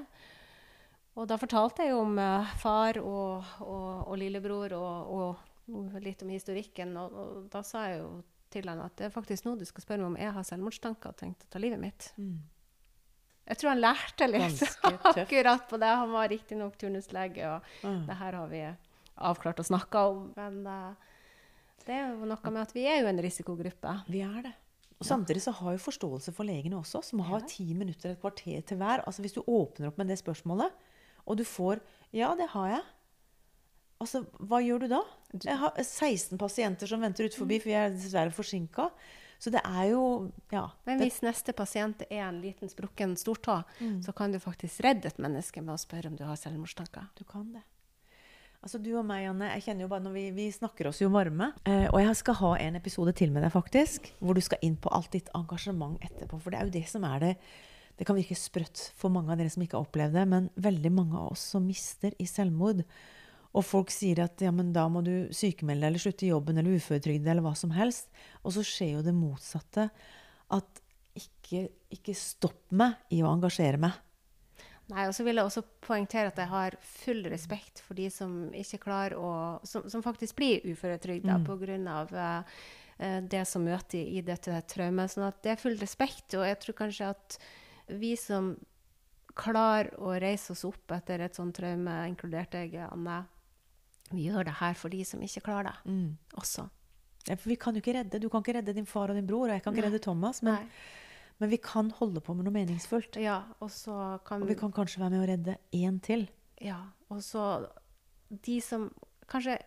Og 1.16 1.28
da 1.28 1.36
fortalte 1.40 1.84
jeg 1.84 1.92
jo 1.92 2.00
om 2.04 2.16
uh, 2.20 2.56
far 2.60 3.00
og, 3.02 3.44
og, 3.64 4.08
og 4.08 4.16
lillebror 4.20 4.72
og, 4.76 5.12
og, 5.68 6.00
litt 6.00 6.24
om 6.24 6.32
historikken. 6.32 6.96
Og, 7.00 7.46
da 7.52 7.60
sa 7.64 7.86
jeg 7.90 8.00
jo 8.00 8.10
til 8.52 8.68
han 8.70 8.80
at 8.84 8.96
det 8.96 9.08
er 9.08 9.12
faktisk 9.12 9.44
nå 9.44 9.56
du 9.58 9.64
skal 9.68 9.84
spørre 9.84 10.04
meg 10.04 10.12
om 10.12 10.20
jeg 10.20 10.32
har 10.32 10.44
selvmordstanker 10.48 11.12
og 11.12 11.18
tenkt 11.20 11.44
å 11.44 11.52
ta 11.52 11.60
livet 11.60 11.82
mitt. 11.82 12.12
Mm. 12.16 12.38
Jeg 13.46 13.60
tror 13.60 13.72
han 13.72 13.82
lærte 13.82 14.26
litt 14.30 14.62
akkurat 15.12 15.66
på 15.70 15.78
det. 15.78 15.92
Han 16.02 16.12
var 16.14 16.30
riktignok 16.32 16.76
turnuslege, 16.80 17.46
og 17.46 17.86
mm. 17.86 18.04
det 18.08 18.18
her 18.18 18.38
har 18.40 18.50
vi 18.50 18.62
avklart 19.16 19.62
og 19.62 19.68
snakka 19.68 20.04
om. 20.10 20.22
Men 20.36 20.62
uh, 20.66 21.16
det 21.86 21.94
er 21.94 22.08
jo 22.10 22.26
noe 22.26 22.52
med 22.52 22.62
at 22.64 22.74
vi 22.74 22.86
er 22.90 23.02
jo 23.02 23.10
en 23.12 23.22
risikogruppe. 23.22 23.98
Vi 24.10 24.22
er 24.26 24.40
det. 24.48 24.54
Og 24.96 25.04
Samtidig 25.04 25.42
så 25.44 25.52
har 25.58 25.74
jo 25.76 25.84
forståelse 25.84 26.32
for 26.32 26.48
legene 26.48 26.78
også, 26.78 27.02
som 27.04 27.20
har 27.28 27.44
ti 27.48 27.68
minutter, 27.76 28.14
et 28.14 28.20
kvarter 28.20 28.62
til 28.64 28.78
hver. 28.80 29.04
Altså 29.04 29.22
Hvis 29.22 29.36
du 29.36 29.42
åpner 29.44 29.90
opp 29.90 29.98
med 30.00 30.08
det 30.08 30.16
spørsmålet, 30.18 30.72
og 31.26 31.36
du 31.36 31.44
får 31.44 31.80
'Ja, 32.12 32.34
det 32.38 32.48
har 32.48 32.68
jeg', 32.68 32.86
altså, 34.00 34.24
hva 34.40 34.60
gjør 34.62 34.78
du 34.78 34.88
da? 34.88 35.02
Jeg 35.44 35.58
har 35.58 35.72
16 35.82 36.38
pasienter 36.38 36.86
som 36.86 37.00
venter 37.00 37.26
ut 37.26 37.34
forbi, 37.34 37.56
mm. 37.56 37.60
for 37.60 37.68
vi 37.68 37.74
er 37.74 37.90
dessverre 37.90 38.32
forsinka. 38.32 38.88
Så 39.38 39.52
det 39.52 39.60
er 39.64 39.90
jo 39.90 40.02
ja, 40.52 40.64
Men 40.88 41.00
hvis 41.02 41.20
det, 41.20 41.28
neste 41.28 41.54
pasient 41.56 42.02
er 42.08 42.24
en 42.26 42.40
liten 42.40 42.70
sprukken 42.72 43.16
stortå, 43.20 43.60
mm. 43.78 44.00
så 44.06 44.14
kan 44.16 44.32
du 44.32 44.40
faktisk 44.42 44.84
redde 44.86 45.10
et 45.10 45.20
menneske 45.22 45.62
med 45.62 45.76
å 45.76 45.80
spørre 45.80 46.10
om 46.10 46.16
du 46.18 46.24
har 46.26 46.38
selvmordstanker. 46.40 47.10
Du 47.18 47.24
kan 47.28 47.48
det. 47.52 47.64
Altså 48.66 48.80
Du 48.82 48.88
og 48.98 49.04
meg, 49.06 49.26
Janne, 49.26 49.52
jeg 49.54 49.66
kjenner 49.68 49.84
jo 49.84 49.90
bare 49.92 50.02
når 50.02 50.14
vi, 50.16 50.24
vi 50.34 50.46
snakker 50.50 50.88
oss 50.90 50.98
jo 50.98 51.10
varme. 51.14 51.52
Eh, 51.68 51.86
og 51.92 52.00
jeg 52.02 52.18
skal 52.18 52.38
ha 52.40 52.52
en 52.64 52.78
episode 52.80 53.12
til 53.14 53.30
med 53.34 53.44
deg, 53.44 53.52
faktisk, 53.54 54.08
hvor 54.18 54.34
du 54.34 54.42
skal 54.42 54.62
inn 54.66 54.74
på 54.80 54.90
alt 54.96 55.12
ditt 55.14 55.28
engasjement 55.38 56.00
etterpå. 56.02 56.40
For 56.42 56.50
det 56.50 56.58
er 56.58 56.66
jo 56.66 56.74
det 56.78 56.86
som 56.90 57.06
er 57.06 57.22
det, 57.22 57.34
Det 57.96 58.04
kan 58.04 58.18
virke 58.18 58.36
sprøtt 58.36 58.90
for 58.92 59.08
mange 59.08 59.32
av 59.32 59.38
dere 59.40 59.48
som 59.48 59.62
ikke 59.64 59.78
har 59.78 59.86
opplevd 59.86 60.18
det, 60.18 60.24
men 60.28 60.50
veldig 60.60 60.90
mange 60.92 61.16
av 61.16 61.30
oss 61.32 61.46
som 61.54 61.64
mister 61.64 62.12
i 62.20 62.26
selvmord. 62.28 62.82
Og 63.56 63.64
folk 63.64 63.92
sier 63.94 64.20
at 64.26 64.42
ja, 64.44 64.52
men 64.52 64.72
da 64.76 64.84
må 64.92 65.00
du 65.04 65.28
sykemelde 65.34 65.86
deg 65.86 65.90
eller 65.90 66.02
slutte 66.02 66.26
i 66.26 66.32
jobben 66.32 66.60
eller 66.60 66.76
uføretrygde 66.76 67.30
eller 67.32 67.44
hva 67.46 67.54
som 67.56 67.72
helst. 67.72 68.10
Og 68.44 68.52
så 68.56 68.64
skjer 68.66 68.98
jo 68.98 69.04
det 69.06 69.14
motsatte. 69.16 69.88
At 70.52 70.82
ikke, 71.16 71.68
ikke 71.96 72.14
stopp 72.16 72.74
meg 72.76 72.98
i 73.16 73.22
å 73.24 73.30
engasjere 73.32 73.80
meg. 73.80 73.96
Nei, 74.92 75.08
og 75.08 75.16
så 75.16 75.24
vil 75.26 75.40
jeg 75.40 75.48
også 75.48 75.64
poengtere 75.82 76.30
at 76.30 76.36
jeg 76.38 76.50
har 76.52 76.76
full 76.84 77.24
respekt 77.32 77.80
for 77.82 77.98
de 77.98 78.06
som 78.12 78.36
ikke 78.54 78.84
klarer 78.84 79.16
å 79.18 79.30
Som, 79.66 79.88
som 79.90 80.04
faktisk 80.04 80.36
blir 80.38 80.62
uføretrygda 80.62 81.40
mm. 81.40 81.46
pga. 81.48 82.26
Uh, 82.96 83.20
det 83.28 83.42
som 83.44 83.64
møter 83.66 83.98
i, 84.00 84.22
dette 84.24 84.60
traumet. 84.70 85.12
Sånn 85.12 85.26
at 85.26 85.42
det 85.44 85.52
er 85.52 85.60
full 85.60 85.76
respekt. 85.80 86.36
Og 86.38 86.46
jeg 86.46 86.60
tror 86.62 86.78
kanskje 86.84 87.10
at 87.12 87.38
vi 87.92 88.14
som 88.20 88.54
klarer 89.36 89.90
å 90.00 90.14
reise 90.16 90.54
oss 90.54 90.64
opp 90.64 90.94
etter 90.96 91.26
et 91.26 91.36
sånt 91.36 91.56
traume, 91.58 91.92
inkludert 92.08 92.54
deg, 92.56 92.78
Anne, 92.86 93.18
vi 94.12 94.28
gjør 94.28 94.46
det 94.48 94.58
her 94.60 94.76
for 94.78 94.92
de 94.92 95.02
som 95.06 95.22
ikke 95.22 95.44
klarer 95.48 95.70
det 95.70 95.92
mm. 95.92 96.10
også. 96.42 96.66
Ja, 97.26 97.34
for 97.34 97.50
vi 97.50 97.56
kan 97.58 97.74
jo 97.74 97.82
ikke 97.82 97.96
redde. 97.98 98.20
Du 98.22 98.28
kan 98.30 98.44
ikke 98.44 98.58
redde 98.60 98.74
din 98.76 98.86
far 98.86 99.10
og 99.10 99.18
din 99.18 99.26
bror, 99.26 99.48
og 99.48 99.56
jeg 99.56 99.64
kan 99.64 99.74
ikke 99.74 99.82
Nei. 99.82 99.90
redde 99.90 100.02
Thomas. 100.04 100.42
Men, 100.46 100.68
men, 101.40 101.50
vi 101.50 101.58
kan 101.62 101.90
holde 101.98 102.22
på 102.22 102.36
med 102.38 102.46
noe 102.46 102.54
meningsfullt. 102.54 103.18
Ja, 103.22 103.40
og, 103.58 103.72
kan, 104.26 104.44
og 104.44 104.50
vi 104.50 104.58
kan 104.58 104.74
kanskje 104.74 105.02
være 105.02 105.14
med 105.16 105.24
å 105.24 105.30
redde 105.32 105.56
én 105.74 105.98
til. 106.04 106.28
Ja, 106.62 106.78
og 107.10 107.24
så 107.26 107.66
de 108.46 108.60
som 108.64 108.88
kanskje 109.30 109.58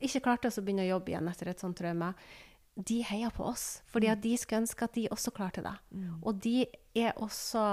ikke 0.00 0.24
klarte 0.24 0.50
å 0.50 0.64
begynne 0.64 0.86
å 0.86 0.94
jobbe 0.96 1.12
igjen 1.12 1.28
etter 1.30 1.52
et 1.52 1.62
sånt 1.62 1.78
traume, 1.78 2.10
de 2.74 3.00
heier 3.04 3.30
på 3.30 3.44
oss. 3.44 3.82
Fordi 3.90 4.08
mm. 4.08 4.12
at 4.12 4.22
de 4.24 4.36
skulle 4.38 4.62
ønske 4.64 4.86
at 4.86 4.94
de 4.96 5.08
også 5.10 5.32
klarte 5.34 5.64
det. 5.64 5.74
Mm. 5.90 6.14
Og 6.22 6.40
de 6.44 6.56
er 6.96 7.12
også 7.16 7.64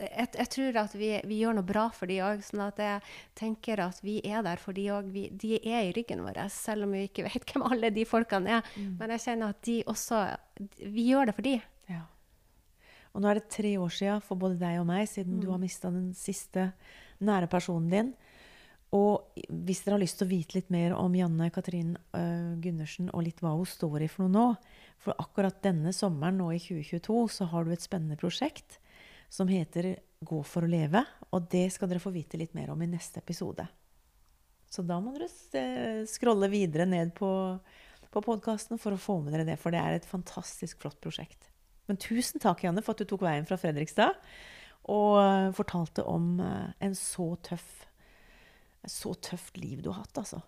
Jeg, 0.00 0.28
jeg 0.38 0.48
tror 0.48 0.78
at 0.80 0.94
vi, 0.96 1.10
vi, 1.28 1.38
gjør 1.42 1.58
noe 1.58 1.66
bra 1.68 1.86
for 1.92 2.08
de 2.08 2.18
òg. 2.24 2.42
Sånn 2.46 2.64
at 2.64 2.80
jeg 2.80 3.00
tenker 3.36 3.82
at 3.84 4.00
vi 4.04 4.18
er 4.24 4.44
der 4.46 4.60
for 4.60 4.76
de 4.76 4.88
òg. 4.94 5.12
De 5.12 5.56
er 5.60 5.88
i 5.88 5.94
ryggen 5.96 6.24
vår, 6.24 6.40
selv 6.52 6.86
om 6.86 6.96
vi 6.96 7.06
ikke 7.10 7.26
vet 7.28 7.46
hvem 7.52 7.66
alle 7.68 7.92
de 7.94 8.06
folkene 8.08 8.58
er. 8.58 8.74
Mm. 8.76 8.92
Men 9.00 9.16
jeg 9.16 9.26
kjenner 9.28 9.56
at 9.56 9.64
de 9.68 9.80
også 9.86 10.26
Vi 10.80 11.10
gjør 11.10 11.28
det 11.28 11.36
for 11.36 11.46
de. 11.46 11.58
Ja. 11.92 12.04
Og 13.12 13.22
nå 13.22 13.30
er 13.30 13.40
det 13.40 13.50
tre 13.52 13.76
år 13.80 13.92
siden 13.92 14.24
for 14.24 14.40
både 14.40 14.58
deg 14.60 14.80
og 14.80 14.88
meg 14.88 15.08
siden 15.08 15.40
du 15.40 15.48
mm. 15.48 15.52
har 15.54 15.60
mista 15.62 15.92
den 15.92 16.10
siste 16.16 16.70
nære 17.24 17.48
personen 17.52 17.92
din. 17.92 18.14
Og 18.94 19.42
hvis 19.50 19.82
dere 19.82 19.96
har 19.96 20.02
lyst 20.02 20.20
til 20.20 20.28
å 20.28 20.30
vite 20.30 20.56
litt 20.60 20.68
mer 20.70 20.94
om 20.94 21.14
Janne 21.16 21.48
Katrin 21.54 21.96
uh, 22.14 22.54
Gundersen 22.62 23.08
og 23.10 23.24
litt 23.26 23.40
hva 23.42 23.56
hun 23.56 23.66
står 23.66 24.04
i 24.04 24.10
for 24.10 24.26
noe 24.26 24.34
nå 24.36 24.44
For 25.02 25.18
akkurat 25.18 25.58
denne 25.64 25.90
sommeren 25.96 26.38
nå 26.38 26.52
i 26.54 26.60
2022 26.62 27.16
så 27.34 27.48
har 27.50 27.66
du 27.66 27.72
et 27.74 27.82
spennende 27.82 28.18
prosjekt 28.20 28.78
som 29.32 29.50
heter 29.50 29.96
Gå 30.26 30.38
for 30.48 30.64
å 30.64 30.70
leve. 30.70 31.02
Og 31.34 31.48
det 31.52 31.66
skal 31.74 31.90
dere 31.90 32.00
få 32.00 32.12
vite 32.14 32.38
litt 32.40 32.54
mer 32.56 32.70
om 32.72 32.80
i 32.80 32.88
neste 32.88 33.20
episode. 33.20 33.66
Så 34.70 34.80
da 34.86 34.96
må 35.02 35.12
dere 35.12 36.06
scrolle 36.08 36.48
videre 36.48 36.86
ned 36.88 37.12
på, 37.18 37.28
på 38.14 38.22
podkasten 38.24 38.80
for 38.80 38.96
å 38.96 39.00
få 39.00 39.18
med 39.20 39.34
dere 39.36 39.44
det. 39.44 39.58
For 39.60 39.74
det 39.74 39.82
er 39.82 39.98
et 39.98 40.08
fantastisk 40.08 40.80
flott 40.80 40.96
prosjekt. 41.04 41.50
Men 41.90 42.00
tusen 42.00 42.40
takk, 42.40 42.64
Janne, 42.64 42.80
for 42.86 42.96
at 42.96 43.02
du 43.02 43.10
tok 43.10 43.26
veien 43.26 43.44
fra 43.46 43.58
Fredrikstad 43.60 44.16
og 44.88 45.18
uh, 45.20 45.52
fortalte 45.58 46.06
om 46.08 46.38
en 46.40 46.96
så 46.96 47.28
tøff 47.44 47.68
så 48.90 49.14
tøft 49.14 49.58
liv 49.60 49.82
du 49.82 49.90
har 49.92 50.04
hatt, 50.04 50.18
altså. 50.22 50.42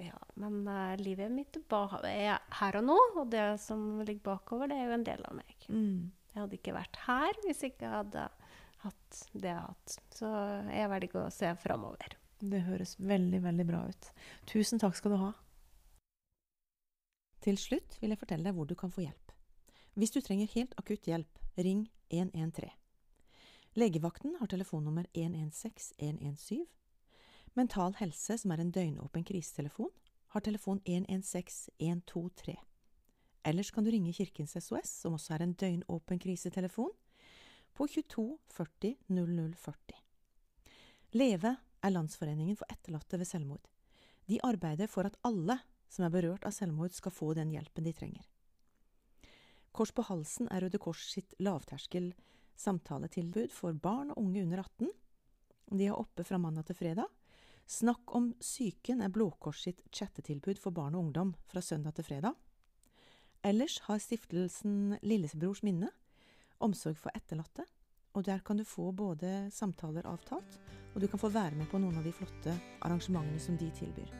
Ja, 0.00 0.18
men 0.40 0.62
uh, 0.66 0.96
livet 1.00 1.30
mitt 1.32 1.56
er 1.56 2.40
her 2.58 2.78
og 2.78 2.84
nå, 2.86 2.98
og 3.20 3.30
det 3.32 3.44
som 3.60 4.00
ligger 4.00 4.32
bakover, 4.32 4.70
det 4.70 4.78
er 4.78 4.88
jo 4.88 4.96
en 4.96 5.06
del 5.06 5.24
av 5.28 5.36
meg. 5.36 5.68
Mm. 5.68 6.10
Jeg 6.32 6.40
hadde 6.40 6.58
ikke 6.58 6.76
vært 6.76 6.98
her 7.04 7.38
hvis 7.44 7.62
jeg 7.62 7.74
ikke 7.74 7.92
hadde 7.92 8.26
hatt 8.82 9.22
det 9.32 9.50
jeg 9.50 9.58
har 9.58 9.68
hatt. 9.68 9.96
Så 10.16 10.32
jeg 10.72 10.90
velger 10.94 11.20
å 11.20 11.32
se 11.32 11.52
framover. 11.60 12.16
Det 12.42 12.64
høres 12.66 12.96
veldig, 12.98 13.42
veldig 13.44 13.66
bra 13.68 13.84
ut. 13.86 14.12
Tusen 14.50 14.80
takk 14.82 14.96
skal 14.98 15.14
du 15.14 15.20
ha. 15.20 15.32
Til 17.42 17.58
slutt 17.58 17.98
vil 18.00 18.14
jeg 18.14 18.20
fortelle 18.22 18.46
deg 18.48 18.56
hvor 18.56 18.66
du 18.70 18.74
kan 18.78 18.90
få 18.94 19.04
hjelp. 19.04 19.34
Hvis 19.98 20.14
du 20.14 20.22
trenger 20.24 20.50
helt 20.54 20.74
akutt 20.80 21.06
hjelp, 21.06 21.42
ring 21.60 21.84
113. 22.08 22.70
Legevakten 23.76 24.36
har 24.40 24.50
telefonnummer 24.52 25.06
116 25.12 25.94
117 26.00 26.64
Mental 27.54 27.92
Helse, 27.98 28.38
som 28.38 28.52
er 28.54 28.62
en 28.62 28.70
døgnåpen 28.72 29.24
krisetelefon, 29.28 29.90
har 30.32 30.40
telefon 30.40 30.80
116 30.84 31.74
123. 31.78 32.54
Ellers 33.44 33.70
kan 33.70 33.84
du 33.84 33.90
ringe 33.90 34.12
Kirkens 34.16 34.56
SOS, 34.56 34.88
som 35.02 35.18
også 35.18 35.34
er 35.36 35.44
en 35.44 35.52
døgnåpen 35.52 36.22
krisetelefon, 36.22 36.94
på 37.76 37.88
22 37.88 38.24
40 38.56 38.94
00 39.08 39.52
40. 39.58 40.00
Leve 41.12 41.56
er 41.82 41.92
Landsforeningen 41.92 42.56
for 42.56 42.72
etterlatte 42.72 43.20
ved 43.20 43.28
selvmord. 43.28 43.68
De 44.28 44.40
arbeider 44.44 44.88
for 44.88 45.04
at 45.04 45.18
alle 45.26 45.58
som 45.92 46.06
er 46.06 46.12
berørt 46.14 46.46
av 46.48 46.54
selvmord, 46.56 46.94
skal 46.96 47.12
få 47.12 47.34
den 47.36 47.52
hjelpen 47.52 47.84
de 47.84 47.92
trenger. 47.92 48.24
Kors 49.76 49.92
på 49.92 50.04
halsen 50.08 50.48
er 50.52 50.64
Røde 50.64 50.80
Kors 50.80 51.04
sitt 51.12 51.34
lavterskel 51.40 52.12
samtaletilbud 52.60 53.52
for 53.52 53.76
barn 53.76 54.12
og 54.12 54.20
unge 54.24 54.44
under 54.44 54.62
18. 54.64 54.88
De 55.72 55.88
er 55.88 55.96
oppe 55.96 56.24
fra 56.24 56.40
mandag 56.40 56.68
til 56.68 56.78
fredag, 56.80 57.08
Snakk 57.66 58.14
om 58.14 58.32
psyken 58.40 59.00
er 59.02 59.12
Blå 59.12 59.30
Kors 59.40 59.62
sitt 59.64 59.82
chattetilbud 59.94 60.58
for 60.60 60.74
barn 60.74 60.96
og 60.96 61.06
ungdom 61.06 61.34
fra 61.48 61.62
søndag 61.64 61.96
til 61.96 62.04
fredag. 62.04 62.34
Ellers 63.42 63.78
har 63.86 63.98
stiftelsen 64.02 64.98
Lillebrors 65.02 65.62
minne 65.66 65.90
omsorg 66.62 66.98
for 67.00 67.14
etterlatte, 67.16 67.64
og 68.14 68.26
der 68.26 68.42
kan 68.44 68.60
du 68.60 68.64
få 68.64 68.92
både 68.92 69.48
samtaler 69.50 70.06
avtalt, 70.06 70.58
og 70.94 71.00
du 71.00 71.08
kan 71.08 71.18
få 71.18 71.32
være 71.32 71.56
med 71.58 71.70
på 71.70 71.80
noen 71.80 71.98
av 71.98 72.04
de 72.06 72.12
flotte 72.14 72.54
arrangementene 72.84 73.40
som 73.40 73.56
de 73.58 73.70
tilbyr. 73.74 74.12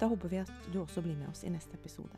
Da 0.00 0.08
håper 0.10 0.30
vi 0.30 0.40
at 0.40 0.70
du 0.72 0.80
også 0.80 1.02
blir 1.04 1.18
med 1.18 1.28
oss 1.32 1.44
i 1.44 1.52
neste 1.52 1.76
episode. 1.76 2.16